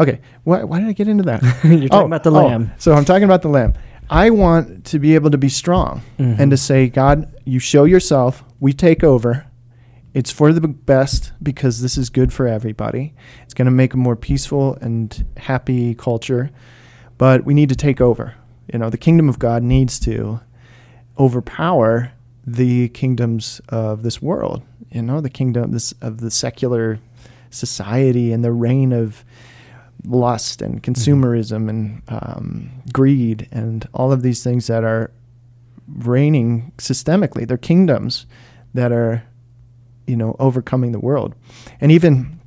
[0.00, 1.42] Okay, why, why did I get into that?
[1.64, 2.72] You're talking about the lamb.
[2.78, 3.74] So I'm talking about the lamb.
[4.08, 6.38] I want to be able to be strong Mhm.
[6.40, 9.46] and to say, God, you show yourself, we take over.
[10.14, 13.14] It's for the best because this is good for everybody.
[13.44, 16.50] It's going to make a more peaceful and happy culture,
[17.18, 18.34] but we need to take over.
[18.72, 20.40] You know, the kingdom of God needs to
[21.18, 22.12] overpower
[22.46, 24.62] the kingdoms of this world.
[24.90, 26.98] You know, the kingdom this of the secular
[27.50, 29.24] society and the reign of
[30.04, 35.10] lust and consumerism and um, greed and all of these things that are
[35.88, 37.46] reigning systemically.
[37.46, 38.26] They're kingdoms
[38.74, 39.24] that are
[40.10, 41.36] you know, overcoming the world.
[41.80, 42.40] And even,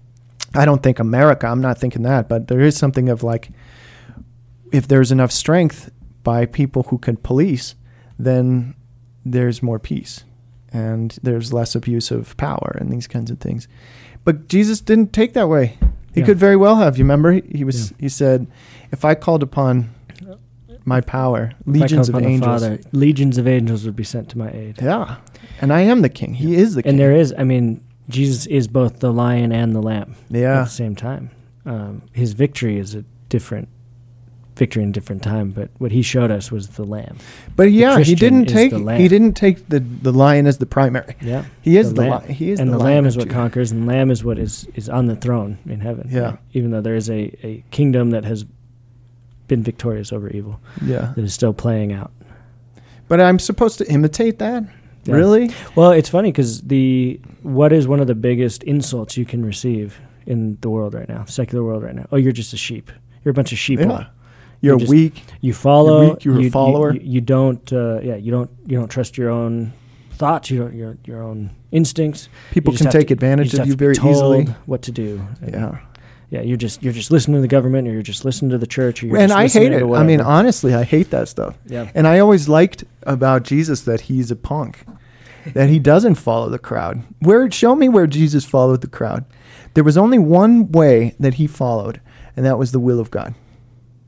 [0.53, 3.51] I don't think America, I'm not thinking that, but there is something of like,
[4.73, 5.89] if there's enough strength
[6.23, 7.75] by people who can police,
[8.19, 8.75] then
[9.23, 10.25] there's more peace
[10.73, 13.69] and there's less abuse of power and these kinds of things.
[14.25, 15.77] But Jesus didn't take that way.
[16.13, 16.25] He Yeah.
[16.27, 16.97] could very well have.
[16.97, 17.31] You remember?
[17.33, 17.91] He, he was.
[17.91, 17.97] Yeah.
[18.01, 18.47] He said,
[18.91, 19.89] "If I called upon
[20.85, 24.79] my power, legions of angels, Father, legions of angels would be sent to my aid.
[24.81, 25.17] yeah,
[25.61, 26.33] and I am the King.
[26.35, 26.91] He is the King.
[26.91, 30.65] And there is, I mean, Jesus is both the lion and the lamb at the
[30.65, 31.31] same time.
[31.65, 33.69] Um, his victory is a different
[34.55, 37.17] victory in a different time, but what he showed us was the lamb.
[37.55, 38.71] but yeah, he didn't take.
[38.71, 38.95] the.
[38.97, 41.15] He didn't take the the lion as the primary.
[41.21, 41.45] Yeah.
[41.61, 42.11] He is The the, lamb.
[42.11, 42.29] lion.
[42.33, 44.67] He is and the, lion lamb is what conquers, and the lamb is what is,
[44.75, 46.07] is on the throne in heaven.
[46.11, 46.21] Yeah.
[46.21, 46.39] right?
[46.53, 48.45] Even though there is a, a kingdom that has
[49.47, 52.11] been victorious over evil, Yeah, that is still playing out.
[53.07, 54.63] but I'm supposed to imitate that.
[55.05, 55.15] Yeah.
[55.15, 55.51] Really?
[55.75, 59.99] Well, it's funny because the what is one of the biggest insults you can receive
[60.25, 62.05] in the world right now, secular world right now?
[62.11, 62.89] Oh, you're just a sheep.
[63.25, 63.79] You're a bunch of sheep.
[63.81, 64.05] Yeah.
[64.63, 65.23] You're, just- weak.
[65.41, 66.09] You follow.
[66.11, 66.93] weak, you're a you, you- follower.
[66.93, 67.71] You, you don't.
[67.73, 68.15] Uh, yeah.
[68.15, 68.49] You don't.
[68.65, 69.73] You don't trust your own
[70.13, 70.49] thoughts.
[70.49, 70.73] You don't.
[70.73, 72.29] Your your own instincts.
[72.51, 74.45] People can take to- advantage of you very easily.
[74.65, 75.21] What to do?
[75.45, 75.79] Yeah.
[76.29, 76.41] Yeah.
[76.41, 79.03] You're just you're just listening to the government, or you're just listening to the church,
[79.03, 79.83] or you're and I hate it.
[79.83, 81.57] I mean, honestly, I hate that stuff.
[81.65, 81.91] yeah.
[81.93, 84.85] And I always liked about Jesus that he's a punk,
[85.53, 87.03] that he doesn't follow the crowd.
[87.19, 89.25] Where show me where Jesus followed the crowd.
[89.75, 91.99] There was only one way that he followed,
[92.37, 93.33] and that was the will of God.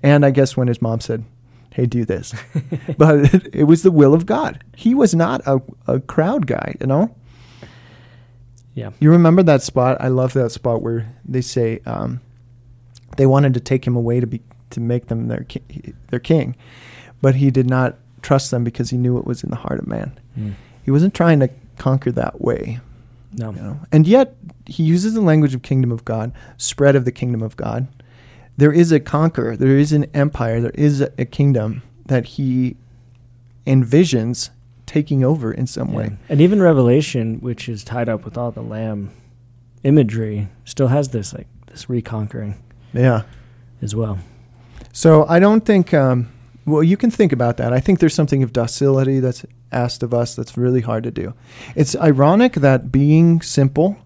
[0.05, 1.25] And I guess when his mom said,
[1.71, 2.33] "Hey, do this,"
[2.97, 4.63] but it, it was the will of God.
[4.75, 7.13] He was not a, a crowd guy, you know.
[8.73, 8.91] Yeah.
[8.99, 9.97] You remember that spot?
[9.99, 12.19] I love that spot where they say um,
[13.17, 14.41] they wanted to take him away to be
[14.71, 16.55] to make them their ki- their king,
[17.21, 19.87] but he did not trust them because he knew it was in the heart of
[19.87, 20.17] man.
[20.37, 20.55] Mm.
[20.83, 22.79] He wasn't trying to conquer that way,
[23.33, 23.51] No.
[23.51, 23.79] you know.
[23.91, 24.35] And yet
[24.65, 27.87] he uses the language of kingdom of God, spread of the kingdom of God.
[28.57, 32.77] There is a conqueror, there is an empire, there is a, kingdom that he
[33.67, 34.49] envisions
[34.85, 35.95] taking over in some Yeah.
[35.97, 36.17] way.
[36.29, 39.09] And even Revelation, which is tied up with all the lamb
[39.83, 42.55] imagery, still has this like this reconquering
[42.93, 43.23] Yeah.
[43.81, 44.19] as well.
[44.93, 45.93] So I don't think.
[45.93, 46.29] Um,
[46.65, 47.73] well, you can think about that.
[47.73, 51.33] I think there's something of docility that's asked of us that's really hard to do.
[51.75, 53.97] It's ironic that being simple,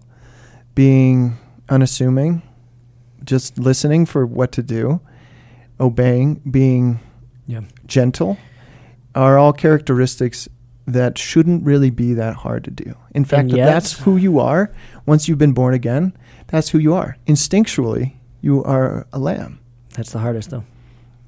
[0.74, 1.38] being
[1.68, 2.42] unassuming,
[3.24, 5.00] just listening for what to do,
[5.78, 7.00] obeying, being
[7.46, 7.60] Yeah.
[7.86, 8.36] gentle,
[9.14, 10.48] are all characteristics
[10.86, 12.94] that shouldn't really be that hard to do.
[13.14, 14.70] In fact, yet- that's who you are.
[15.06, 16.12] Once you've been born again,
[16.48, 17.16] that's who you are.
[17.26, 19.58] Instinctually, you are a lamb.
[19.94, 20.64] That's the hardest though.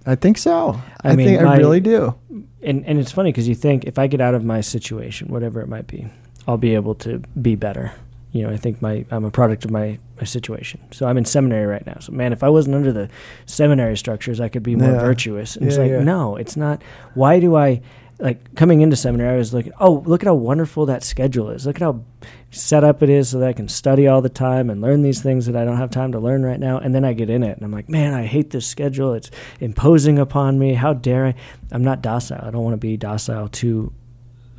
[0.05, 0.81] I think so.
[1.05, 2.15] I I, mean, think I my- really do.
[2.63, 5.61] And and it's funny because you think if I get out of my situation, whatever
[5.61, 6.07] it might be,
[6.47, 7.93] I'll be able to be better.
[8.33, 10.81] You know, I think my I'm a product of my my situation.
[10.91, 11.99] So I'm in seminary right now.
[12.01, 13.09] So man, if I wasn't under the
[13.47, 15.01] seminary structures, I could be more Yeah.
[15.01, 15.57] virtuous.
[15.57, 16.03] And it's like, yeah.
[16.03, 16.83] no, it's not.
[17.15, 17.83] Why do I
[18.19, 19.35] like coming into seminary?
[19.35, 19.73] I was looking.
[19.81, 21.67] Oh, look at how wonderful that schedule is.
[21.67, 22.05] Look at how
[22.51, 25.21] set up it is, so that I can study all the time and learn these
[25.23, 26.79] things that I don't have time to learn right now.
[26.79, 29.13] And then I get in it, and I'm like, man, I hate this schedule.
[29.15, 29.31] It's
[29.61, 30.75] imposing upon me.
[30.75, 31.35] How dare I?
[31.71, 32.41] I'm not docile.
[32.43, 33.93] I don't want to be docile to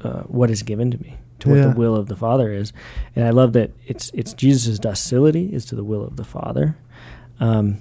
[0.03, 1.68] uh, what is given to me, to what Yeah.
[1.68, 2.74] the will of the Father is.
[3.16, 6.76] And I love that it's it's Jesus' docility is to the will of the Father.
[7.39, 7.78] Um,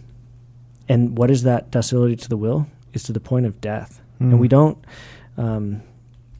[0.88, 2.66] and what is that docility to the will?
[2.92, 4.00] Is to the point of death.
[4.20, 4.50] And we Mm.
[4.50, 4.78] don't.
[5.38, 5.80] Um,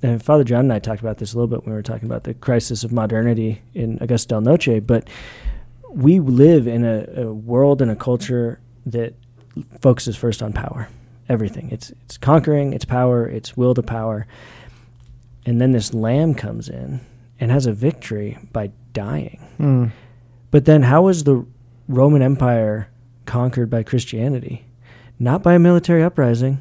[0.02, 2.08] and Father John and I talked about this a little bit when we were talking
[2.08, 4.80] about the crisis of modernity in Augusto Del Noce.
[4.84, 5.08] But
[5.94, 9.14] we live in a, a world and a culture that
[9.80, 10.88] focuses first on power.
[11.28, 11.70] Everything.
[11.70, 12.72] It's it's conquering.
[12.72, 13.26] It's power.
[13.28, 14.26] It's will to power.
[15.46, 17.00] And then this lamb comes in
[17.42, 19.44] and has a victory by dying.
[19.58, 19.90] Mm.
[20.52, 21.44] But then, how was the
[21.88, 22.88] Roman Empire
[23.26, 24.64] conquered by Christianity?
[25.18, 26.60] Not by a military uprising.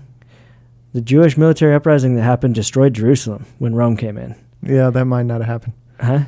[0.94, 4.36] The Jewish military uprising that happened destroyed Jerusalem when Rome came in.
[4.64, 5.74] Yeah, that might not have happened.
[6.00, 6.24] Huh?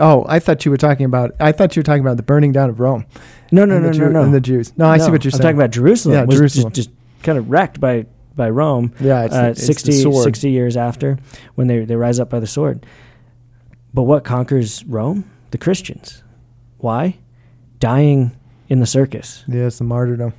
[0.00, 1.36] Oh, I thought you were talking about.
[1.38, 3.06] I thought you were talking about the burning down of Rome.
[3.52, 4.22] No, no, no, the no, no.
[4.24, 4.76] And the Jews.
[4.76, 5.42] No, I see what you're I'm saying.
[5.42, 6.16] talking about Jerusalem.
[6.16, 6.72] Yeah, was Jerusalem.
[6.72, 8.06] Just, just kind of wrecked by
[8.36, 8.92] by Rome.
[9.00, 10.24] yeah, it's, the, uh, it's 60, the sword.
[10.24, 11.18] 60 years after
[11.56, 12.84] when they, they rise up by the sword.
[13.92, 15.28] But what conquers Rome?
[15.50, 16.22] The Christians.
[16.78, 17.18] Why?
[17.80, 18.32] Dying
[18.68, 20.32] in the circus, Yeah, it's the martyrdom.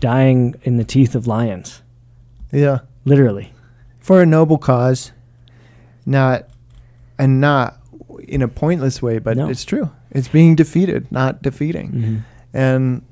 [0.00, 1.80] dying in the teeth of lions,
[2.52, 3.52] Yeah, literally.
[4.00, 5.12] for a noble cause,
[6.04, 6.48] not
[7.18, 7.76] and not
[8.26, 9.48] in a pointless way, but No.
[9.48, 9.90] it's true.
[10.10, 11.92] It's being defeated, not defeating.
[11.92, 12.16] Mm-hmm.
[12.52, 13.02] And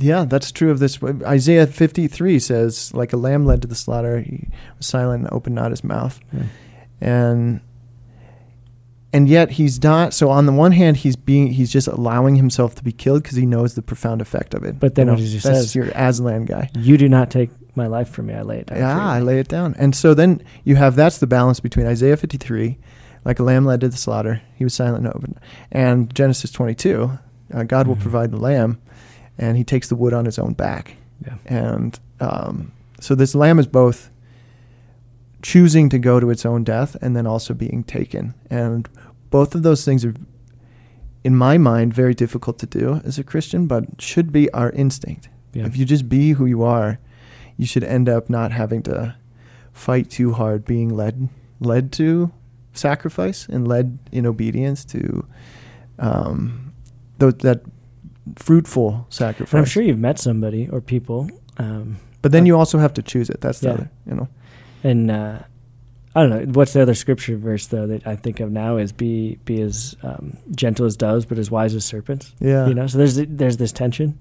[0.00, 0.98] yeah, that's true of this.
[1.02, 5.54] Isaiah 53 says, like a lamb led to the slaughter, he was silent and opened
[5.54, 6.18] not his mouth.
[6.32, 6.42] Yeah.
[7.00, 7.60] And
[9.12, 10.14] and yet he's not.
[10.14, 13.36] So on the one hand, he's being he's just allowing himself to be killed because
[13.36, 14.78] he knows the profound effect of it.
[14.78, 15.74] But then You what know, does he that's says?
[15.74, 16.70] your Aslan guy.
[16.78, 18.34] You do not take my life from me.
[18.34, 18.78] I lay it down.
[18.78, 19.74] Yeah, I lay it down.
[19.78, 22.78] And so then you have that's the balance between Isaiah 53,
[23.24, 25.38] like a lamb led to the slaughter, he was silent and open,
[25.72, 27.10] and Genesis 22,
[27.52, 28.00] uh, God will Mhm.
[28.00, 28.78] provide the lamb,
[29.40, 30.96] and he takes the wood on his own back.
[31.26, 31.36] Yeah.
[31.46, 34.10] And um, so this lamb is both
[35.42, 38.34] choosing to go to its own death and then also being taken.
[38.50, 38.88] And
[39.30, 40.14] both of those things are,
[41.24, 45.30] in my mind, very difficult to do as a Christian, but should be our instinct.
[45.54, 45.66] Yeah.
[45.66, 46.98] If you just be who you are,
[47.56, 49.16] you should end up not having to
[49.72, 51.28] fight too hard, being led
[51.62, 52.32] led to
[52.72, 55.26] sacrifice and led in obedience to
[55.98, 56.72] um,
[57.18, 57.62] th- that
[58.36, 59.52] fruitful sacrifice.
[59.52, 61.28] And I'm sure you've met somebody or people,
[61.58, 63.40] um, but then you also have to choose it.
[63.40, 63.74] That's the Yeah.
[63.74, 64.28] other, you know.
[64.84, 65.38] and uh,
[66.14, 68.92] I don't know what's the other scripture verse though that I think of now is
[68.92, 72.34] be be as um, gentle as doves, but as wise as serpents.
[72.40, 72.66] Yeah.
[72.66, 74.18] You know, so there's there's this tension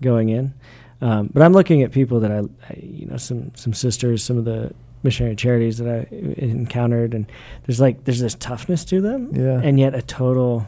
[0.00, 0.54] going in.
[1.00, 2.38] Um, but I'm looking at people that I,
[2.68, 4.72] I, you know, some some sisters, some of the
[5.04, 7.26] missionary charities that I encountered, and
[7.66, 9.60] there's like there's this toughness to them, Yeah.
[9.62, 10.66] and yet a total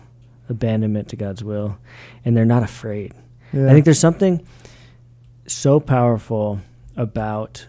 [0.49, 1.79] abandonment to God's will,
[2.25, 3.13] and they're not afraid.
[3.53, 3.67] yeah.
[3.67, 4.47] I think there's something
[5.47, 6.61] so powerful
[6.97, 7.67] about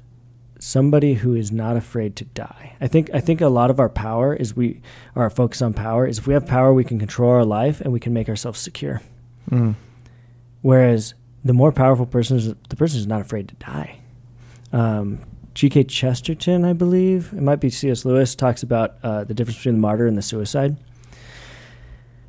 [0.59, 2.75] somebody who is not afraid to die.
[2.81, 4.81] I think I think a lot of our power is we
[5.15, 7.91] our focus on power is if we have power we can control our life and
[7.93, 9.01] we can make ourselves secure.
[9.51, 9.75] Mm.
[10.61, 11.13] Whereas
[11.43, 13.99] the more powerful person is the person who's not afraid to die.
[14.73, 15.19] Um,
[15.53, 15.85] G.K.
[15.85, 18.03] Chesterton, I believe, it might be C.S.
[18.03, 20.75] Lewis, talks about uh, the difference between the martyr and the suicide.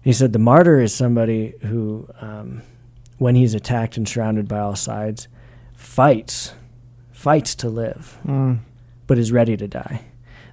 [0.07, 2.63] He said the martyr is somebody who, um,
[3.19, 5.27] when he's attacked and surrounded by all sides,
[5.75, 6.55] fights,
[7.11, 8.59] fights to live, Mm.
[9.09, 10.03] but is ready to die.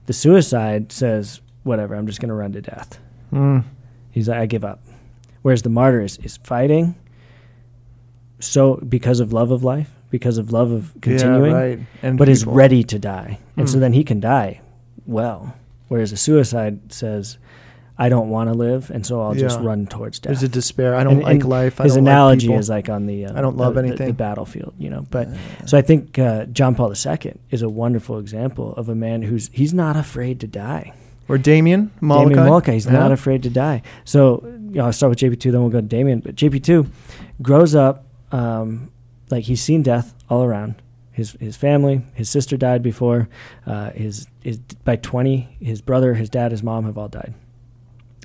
[0.07, 2.97] The suicide says, whatever, I'm just going to run to death.
[3.31, 3.63] Mm.
[4.09, 4.81] He's like, I give up.
[5.43, 6.95] Whereas the martyr is, is fighting
[8.39, 11.79] so because of love of life, because of love of continuing, Yeah, right.
[12.01, 13.37] And but is ready to die.
[13.55, 13.81] And so Mm.
[13.81, 14.61] then he can die
[15.05, 15.53] well.
[15.89, 17.37] Whereas a suicide says,
[17.97, 19.67] I don't want to live, and so I'll just Yeah.
[19.67, 20.31] run towards death.
[20.31, 20.95] There's a despair.
[20.95, 21.79] I don't And- like and life.
[21.79, 22.59] I His don't like analogy people.
[22.59, 24.07] is like on the uh, I don't love the- the- anything.
[24.07, 25.05] the battlefield, you know.
[25.11, 25.29] But
[25.65, 29.49] so I think uh, John Paul II is a wonderful example of a man who's
[29.53, 30.93] he's not afraid to die.
[31.29, 32.29] or Damien Molokai.
[32.29, 32.91] Damien Molokai, he's Yeah.
[32.93, 33.81] not afraid to die.
[34.03, 36.19] So you know, I'll start with JP2, then we'll go to Damien.
[36.19, 36.85] But JP2
[37.41, 38.89] grows up um,
[39.29, 40.75] like he's seen death all around.
[41.11, 43.29] His his family, his sister died before.
[43.67, 47.33] Uh, his his by twenty, his brother, his dad, his mom have all died.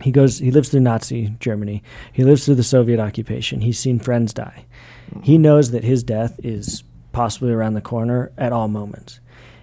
[0.02, 0.38] He goes.
[0.38, 1.82] He lives through Nazi Germany.
[2.12, 3.60] He lives through the Soviet occupation.
[3.60, 4.64] He's seen friends die.
[5.22, 5.42] He mm-hmm.
[5.42, 9.20] knows that his death is possibly around the corner at all moments.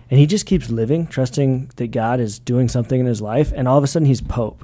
[0.09, 3.51] And he just keeps living, trusting that God is doing something in his life.
[3.55, 4.63] And all of a sudden, he's Pope,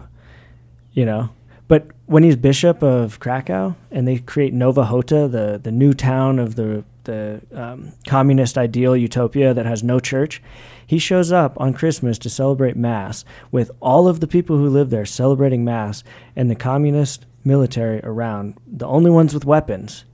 [0.93, 1.29] you know?
[1.67, 6.37] But when he's Bishop of Krakow and they create Nowa Huta, the, the new town
[6.37, 10.41] of the, the um, communist ideal utopia that has no church,
[10.85, 14.89] he shows up on Christmas to celebrate Mass with all of the people who live
[14.89, 16.03] there celebrating Mass
[16.35, 18.55] and the communist military around.
[18.67, 20.05] The only ones with weapons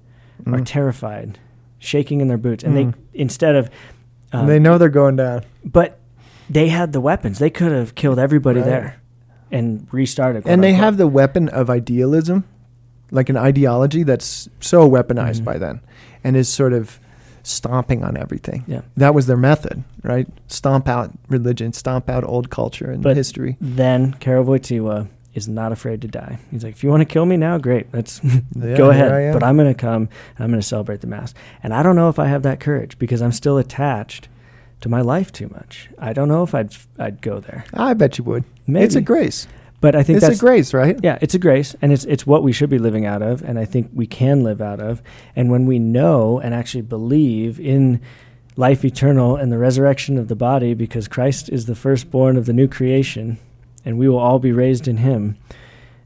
[0.46, 0.66] are Mm.
[0.66, 1.40] terrified,
[1.80, 2.64] shaking in their boots.
[2.64, 2.94] And Mm.
[3.14, 3.70] they, instead of.
[4.34, 5.42] um, they know they're going down.
[5.66, 6.00] but
[6.50, 7.40] they had the weapons.
[7.40, 8.70] They could have killed everybody Right.
[8.70, 8.96] there
[9.52, 10.44] and restarted.
[10.46, 10.84] and they quote-unquote.
[10.86, 12.44] have the weapon of idealism,
[13.12, 15.46] like an ideology that's so weaponized Mhm.
[15.46, 15.80] by then,
[16.24, 17.00] and is sort of
[17.44, 18.64] stomping on everything.
[18.68, 18.82] Yeah.
[18.98, 20.28] That was their method, right?
[20.48, 23.56] Stomp out religion, stomp out old culture and But- history.
[23.62, 26.40] Then Karol Wojtyła is not afraid to die.
[26.52, 27.88] He's like, if you want to kill me now, great.
[27.94, 28.20] Let's
[28.56, 29.32] Yeah, go ahead.
[29.34, 31.34] But I'm going to come and I'm going to celebrate the mass.
[31.64, 34.28] And I don't know if I have that courage because I'm still attached
[34.82, 35.90] to my life too much.
[36.00, 37.64] I don't know if I'd I'd go there.
[37.74, 38.44] I bet you would.
[38.66, 38.86] Maybe.
[38.86, 39.48] It's a grace.
[39.80, 41.00] But I think It's that's a grace, right?
[41.04, 43.60] Yeah, it's a grace, and it's it's what we should be living out of, and
[43.60, 45.04] I think we can live out of.
[45.36, 48.02] And when we know and actually believe in
[48.56, 52.54] life eternal and the resurrection of the body, because Christ is the firstborn of the
[52.54, 53.38] new creation,
[53.86, 55.38] and we will all be raised in Him.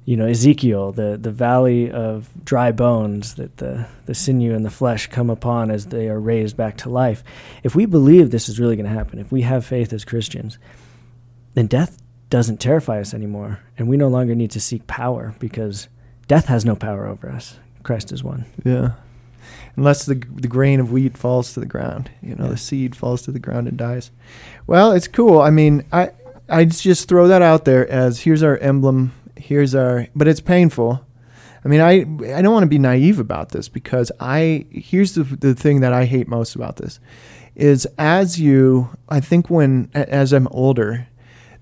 [0.03, 4.69] You know, Ezekiel, the the valley of dry bones that the the sinew and the
[4.69, 7.23] flesh come upon as they are raised back to life.
[7.63, 10.57] If we believe this is really going to happen, if we have faith as Christians,
[11.53, 12.01] then death
[12.31, 15.87] doesn't terrify us anymore, and we no longer need to seek power because
[16.27, 17.59] death has no power over us.
[17.83, 18.45] Christ is one.
[18.63, 18.93] Yeah.
[19.75, 22.51] Unless the the grain of wheat falls to the ground, you know, Yeah.
[22.51, 24.09] the seed falls to the ground and dies.
[24.65, 25.39] Well, it's cool.
[25.41, 26.09] I mean, I
[26.49, 31.05] I just throw that out there as here's our emblem, here's our but it's painful.
[31.63, 32.01] I mean, I
[32.35, 35.93] I don't want to be naive about this because I here's the the thing that
[35.93, 36.99] I hate most about this
[37.55, 41.07] is as you I think when as I'm older,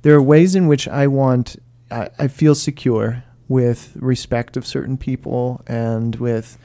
[0.02, 1.58] there are ways in which I want
[1.92, 6.58] I, I feel secure with respect of certain people and with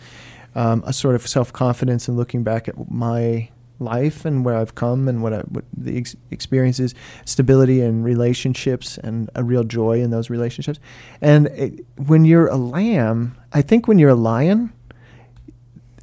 [0.55, 3.49] um, a sort of self confidence in looking back at my
[3.81, 8.99] life and where I've come and what, I, what the ex- experiences, stability and relationships,
[8.99, 10.79] and a real joy in those relationships.
[11.21, 14.73] And it, when you're a lamb, I think when you're a lion,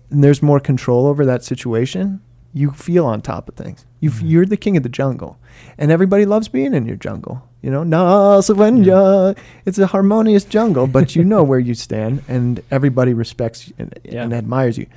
[0.10, 2.22] there's more control over that situation.
[2.54, 3.86] You feel on top of things.
[4.02, 4.22] You, Mhm.
[4.30, 5.38] You're the king of the jungle,
[5.78, 7.44] and everybody loves being in your jungle.
[7.62, 9.38] You know, no, Savenja.
[9.66, 14.24] It's a harmonious jungle, but you know where you stand, and everybody respects and, Yeah.
[14.24, 14.88] and admires you.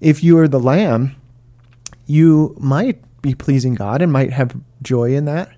[0.00, 1.14] If you are the lamb,
[2.06, 5.50] you might be pleasing God and might have joy in that,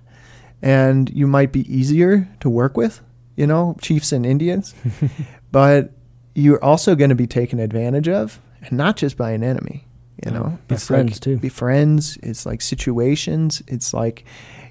[0.61, 3.01] and you might be easier to work with.
[3.35, 4.75] You know, chiefs and Indians,
[5.51, 5.91] but
[6.35, 9.85] you're also going to be taken advantage of, and not just by an enemy.
[10.25, 11.37] You know, by friends, like, too.
[11.37, 12.17] Be friends.
[12.21, 13.61] It's like situations.
[13.67, 14.23] It's like,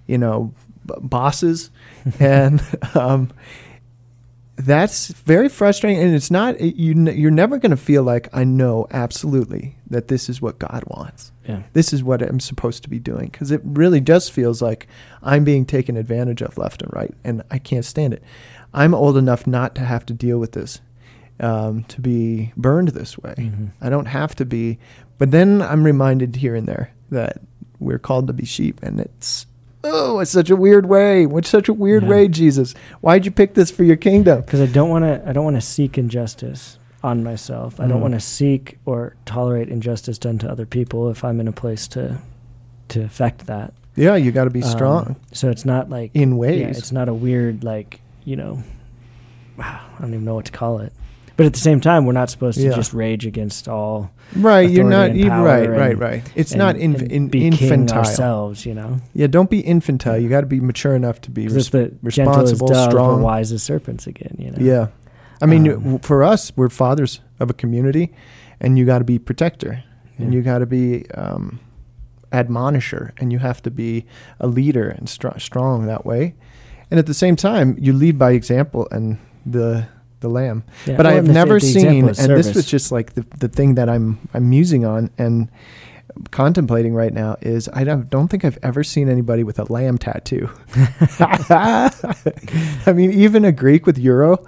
[0.07, 0.53] you know,
[0.87, 1.71] b- bosses,
[2.21, 2.63] and
[2.95, 3.31] um,
[4.57, 6.03] that's very frustrating.
[6.03, 6.93] And it's not you.
[6.93, 10.85] n- You're never going to feel like I know absolutely that this is what God
[10.87, 11.33] wants.
[11.49, 11.63] Yeah.
[11.73, 14.87] This is what I'm supposed to be doing because it really just feels like
[15.23, 18.23] I'm being taken advantage of left and right, and I can't stand it.
[18.73, 20.81] I'm old enough not to have to deal with this,
[21.41, 23.35] um, to be burned this way.
[23.37, 23.71] Mhm.
[23.81, 24.79] I don't have to be.
[25.21, 27.37] But then I'm reminded here and there that
[27.79, 29.47] we're called to be sheep, and it's
[29.85, 31.27] oh, it's such a weird way.
[31.27, 32.09] What's such a weird Yeah.
[32.09, 32.75] way, Jesus?
[33.03, 34.41] Why'd you pick this for your kingdom?
[34.41, 35.23] because I don't want to.
[35.29, 37.79] I don't want to seek injustice on myself.
[37.79, 38.03] I don't Mm.
[38.03, 41.87] want to seek or tolerate injustice done to other people if I'm in a place
[41.89, 42.18] to
[42.89, 43.73] to affect that.
[43.97, 46.79] Yeah, you got to be Um, strong so it's not like in yeah, ways.
[46.79, 48.62] it's not a weird like you know.
[49.59, 50.93] Wow, I don't even know what to call it.
[51.41, 52.74] But at the same time, we're not supposed to Yeah.
[52.74, 54.11] just rage against all.
[54.36, 55.14] right, you're not.
[55.14, 56.32] You, right, right, and- right.
[56.36, 57.99] It's and- not in, in, be king infantile.
[57.99, 58.99] ourselves, you know.
[59.14, 60.18] Yeah, don't be infantile.
[60.18, 61.72] You got to be mature enough to be res-
[62.03, 63.22] responsible, doves, but strong.
[63.22, 64.36] wise as serpents again.
[64.38, 64.59] You know.
[64.61, 64.86] Yeah.
[65.41, 68.12] I mean, Um, for us, we're fathers of a community,
[68.61, 69.82] and you got to be protector,
[70.18, 71.59] and you got to be um,
[72.32, 74.05] admonisher, and you have to be
[74.38, 76.34] a leader and str- strong that way.
[76.91, 79.86] And at the same time, you lead by example and the
[80.21, 80.64] the lamb.
[80.87, 83.49] Yeah, but I've the- never the seen, and is this was just like the the
[83.49, 85.49] thing that I'm I'm musing on and
[86.33, 89.97] contemplating right now is I don't, don't think I've ever seen anybody with a lamb
[89.97, 90.51] tattoo.
[91.51, 94.39] I mean, even a Greek with euro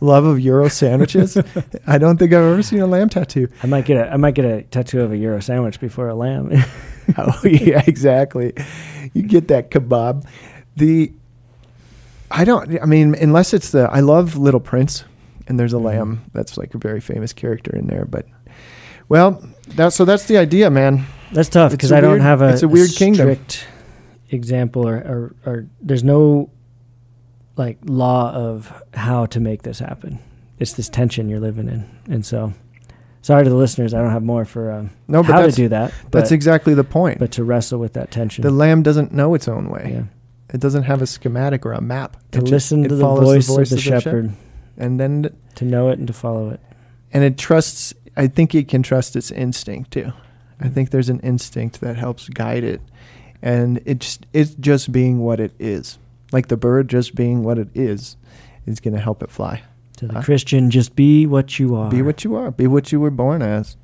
[0.00, 1.36] love of gyro sandwiches.
[1.86, 3.48] I don't think I've ever seen a lamb tattoo.
[3.62, 6.14] I might get a I might get a tattoo of a gyro sandwich before a
[6.14, 6.52] lamb.
[7.18, 8.52] Oh yeah, exactly.
[9.12, 10.24] You get that kebab.
[10.76, 11.12] The
[12.30, 12.80] I don't.
[12.80, 15.02] I mean, unless it's the I love Little Prince,
[15.48, 15.84] and there's a Mhm.
[15.84, 18.04] lamb that's like a very famous character in there.
[18.04, 18.26] But
[19.08, 21.04] well, that's so that's the idea, man.
[21.32, 23.26] That's tough because a I don't have a, it's a weird kingdom.
[23.26, 23.66] strict
[24.30, 26.50] example or, or or there's no
[27.56, 30.18] like law of how to make this happen.
[30.58, 32.52] It's this tension you're living in, and so
[33.20, 35.68] sorry to the listeners, I don't have more for um, No, but how to do
[35.68, 35.92] that.
[36.10, 37.18] that's but, exactly the point.
[37.18, 38.42] but to wrestle with that tension.
[38.42, 39.90] the lamb doesn't know its own way.
[39.94, 40.02] yeah.
[40.54, 42.16] It doesn't have a schematic or a map.
[42.32, 44.32] To It listen it to the follows voice, of the shepherd,
[44.76, 46.60] and then to know it and to follow it.
[47.12, 50.12] and it trusts i think it can trust its instinct too.
[50.60, 52.80] I think there's an instinct that helps guide it.
[53.42, 55.98] And it's it's just being what it is.
[56.30, 58.16] Like the bird just being what it is
[58.64, 59.62] is going to help it fly.
[59.96, 60.22] To the Huh?
[60.22, 61.90] Christian, just be what you are.
[61.90, 62.52] be what you are.
[62.52, 63.76] Be what you were born as.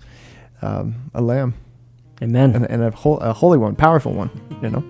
[0.63, 1.55] Um, a lamb.
[2.23, 2.55] Amen.
[2.55, 4.31] and, and a, a holy one powerful one
[4.63, 4.85] you know?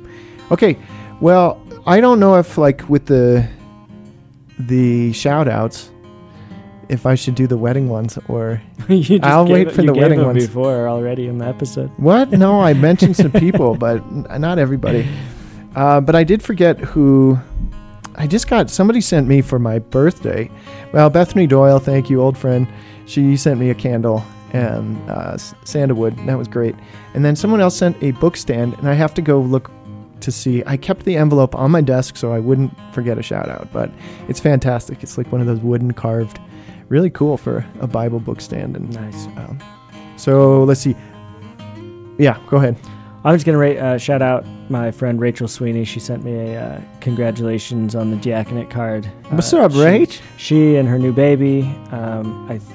[0.51, 0.76] Okay
[1.20, 3.49] well i don't know if like with the
[4.59, 5.90] the shout outs
[6.88, 9.92] if i should do the wedding ones or you just I'll gave wait for the
[9.94, 10.46] wedding ones.
[10.46, 11.90] before already in the episode.
[11.98, 12.30] What?
[12.30, 14.00] No, I mentioned some people, but
[14.38, 15.06] not everybody.
[15.76, 17.38] Uh, but I did forget who.
[18.16, 20.50] I just got somebody sent me for my birthday.
[20.92, 22.66] Well, Bethany Doyle, thank you, old friend.
[23.06, 26.16] She sent me a candle and uh, sandalwood.
[26.18, 26.74] And that was great.
[27.14, 29.70] And then someone else sent a book stand, and I have to go look
[30.20, 30.62] to see.
[30.66, 33.68] I kept the envelope on my desk so I wouldn't forget a shout out.
[33.72, 33.90] But
[34.28, 35.02] it's fantastic.
[35.02, 36.38] It's like one of those wooden carved,
[36.88, 38.76] really cool for a Bible book stand.
[38.76, 39.26] And Nice.
[39.36, 39.58] um,
[40.16, 40.96] so let's see.
[42.18, 42.76] Yeah, go ahead.
[43.24, 45.84] I was gonna ra- uh, shout out my friend Rachel Sweeney.
[45.84, 49.06] She sent me a uh, congratulations on the diaconate card.
[49.30, 50.20] What's Uh, up, she- Rach?
[50.36, 51.62] She and her new baby.
[51.90, 52.70] Um, I, th-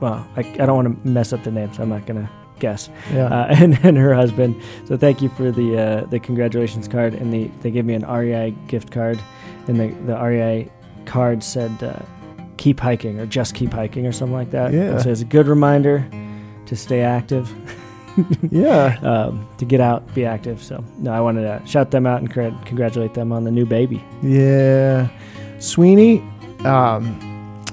[0.00, 1.78] well, I, I don't want to mess up the names.
[1.78, 2.28] I'm not gonna
[2.58, 2.88] guess.
[3.12, 3.26] Yeah.
[3.26, 4.60] Uh, and and her husband.
[4.86, 7.14] So thank you for the uh, the congratulations card.
[7.14, 9.20] And the they gave me an REI gift card,
[9.66, 10.70] and the the REI
[11.06, 12.00] card said uh,
[12.56, 14.72] "Keep hiking" or "Just keep hiking" or something like that.
[14.72, 14.98] Yeah.
[14.98, 16.08] So it's a good reminder
[16.66, 17.52] to stay active.
[18.50, 18.98] yeah.
[19.02, 20.62] um, to get out, be active.
[20.62, 23.66] So no, I wanted to shout them out and congr- congratulate them on the new
[23.66, 24.02] baby.
[24.22, 25.08] Yeah.
[25.58, 26.20] Sweeney
[26.64, 27.64] um,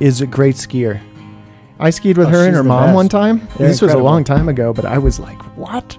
[0.00, 1.00] is a great skier.
[1.80, 2.94] I skied with Oh, her and her mom best.
[2.94, 3.48] one time.
[3.58, 5.96] They're this was a long time ago, but I was like, "What?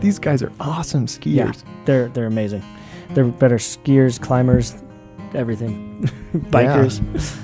[0.00, 1.48] These guys are awesome Yeah.
[1.48, 2.62] skiers." They're they're amazing.
[3.14, 4.74] They're better skiers, climbers,
[5.34, 6.08] everything.
[6.50, 7.00] Bikers.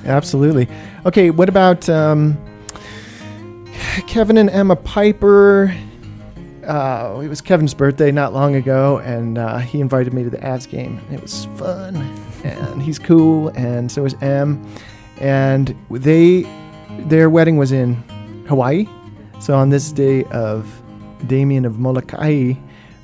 [0.06, 0.68] Absolutely.
[1.06, 2.36] Okay, what about um,
[4.06, 5.74] Kevin and Emma Piper?
[6.66, 10.38] Uh, it was Kevin's birthday not long ago, and uh, he invited me to the
[10.38, 11.00] Avs game.
[11.10, 11.96] It was fun,
[12.44, 14.64] and he's cool, and so is Em.
[15.20, 16.44] And they,
[17.00, 17.94] their wedding was in
[18.48, 18.86] Hawaii.
[19.40, 20.66] So on this day of
[21.26, 22.54] Damien of Molokai,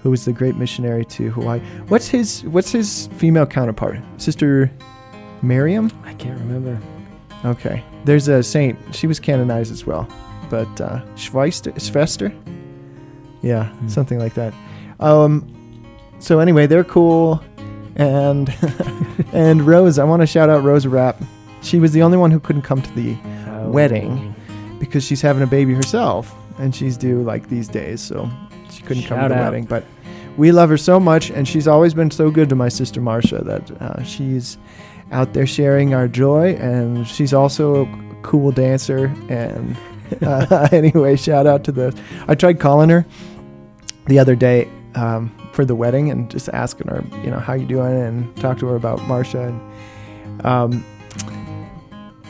[0.03, 3.99] who was the great missionary to Hawaii, what's his what's his female counterpart?
[4.19, 4.71] Sister
[5.43, 5.91] Miriam.
[6.05, 6.81] I can't remember.
[7.45, 7.83] Okay.
[8.05, 8.79] There's a saint.
[8.95, 10.09] She was canonized as well.
[10.51, 12.33] But uh Schweister, Schwester?
[13.43, 13.89] Yeah, Hmm.
[13.89, 14.55] something like that.
[15.01, 15.45] Um
[16.21, 17.43] so anyway, they're cool
[17.97, 18.53] and
[19.33, 21.21] and Rose, I want to shout out Rose Rapp.
[21.63, 23.17] She was the only one who couldn't come to the.
[23.73, 24.35] Wedding.
[24.79, 28.29] because she's having a baby herself and she's due like these days, so
[28.71, 29.53] she couldn't come to the out.
[29.53, 29.65] wedding.
[29.65, 29.85] But
[30.37, 33.43] we love her so much, and she's always been so good to my sister Marcia
[33.45, 34.59] that uh, she's
[35.11, 39.07] out there sharing our joy, and she's also a cool dancer.
[39.29, 39.77] And
[40.23, 41.99] uh, anyway, shout out to the.
[42.27, 43.07] I tried calling her
[44.07, 47.67] the other day um, for the wedding and just asking her, you know, how you
[47.67, 49.61] doing, and talk to her about Marcia and.
[50.47, 50.85] Um,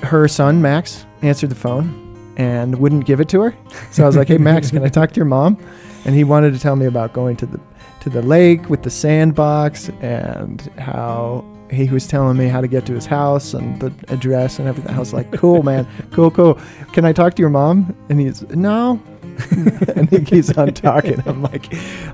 [0.02, 2.04] her son Max answered the phone
[2.36, 3.54] and wouldn't give it to her.
[3.90, 5.58] So I was like, "Hey Max, can I talk to your mom?"
[6.04, 7.60] And he wanted to tell me about going to the
[8.00, 12.86] to the lake with the sandbox and how he was telling me how to get
[12.86, 14.94] to his house and the address and everything.
[14.94, 16.58] I was like, "Cool, man, cool, cool.
[16.92, 19.00] Can I talk to your mom?" And he's no.
[19.94, 21.22] and he keeps on talking.
[21.26, 21.72] I'm like,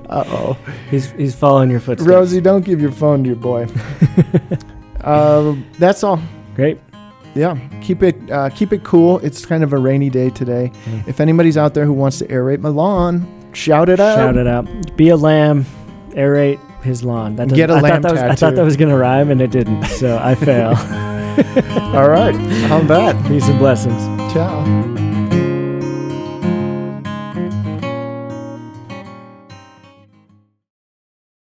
[0.09, 0.57] "Uh oh,
[0.91, 2.07] He's he's following your footsteps.
[2.07, 3.67] Rosie, don't give your phone to your boy."
[5.01, 6.19] um, that's all
[6.55, 6.79] Great.
[7.35, 11.07] Yeah keep it uh, keep it cool it's kind of a rainy day today Mm.
[11.07, 14.47] if anybody's out there who wants to aerate my lawn shout it out Shout it
[14.47, 14.65] out.
[14.97, 15.65] Be a lamb.
[16.11, 17.35] Aerate his lawn.
[17.35, 19.41] That Get a I lamb thought that was, I thought that was gonna rhyme and
[19.41, 19.83] it didn't.
[19.85, 20.69] So I fail.
[21.95, 22.35] all right
[22.71, 24.01] on that Peace and blessings.
[24.33, 24.63] ciao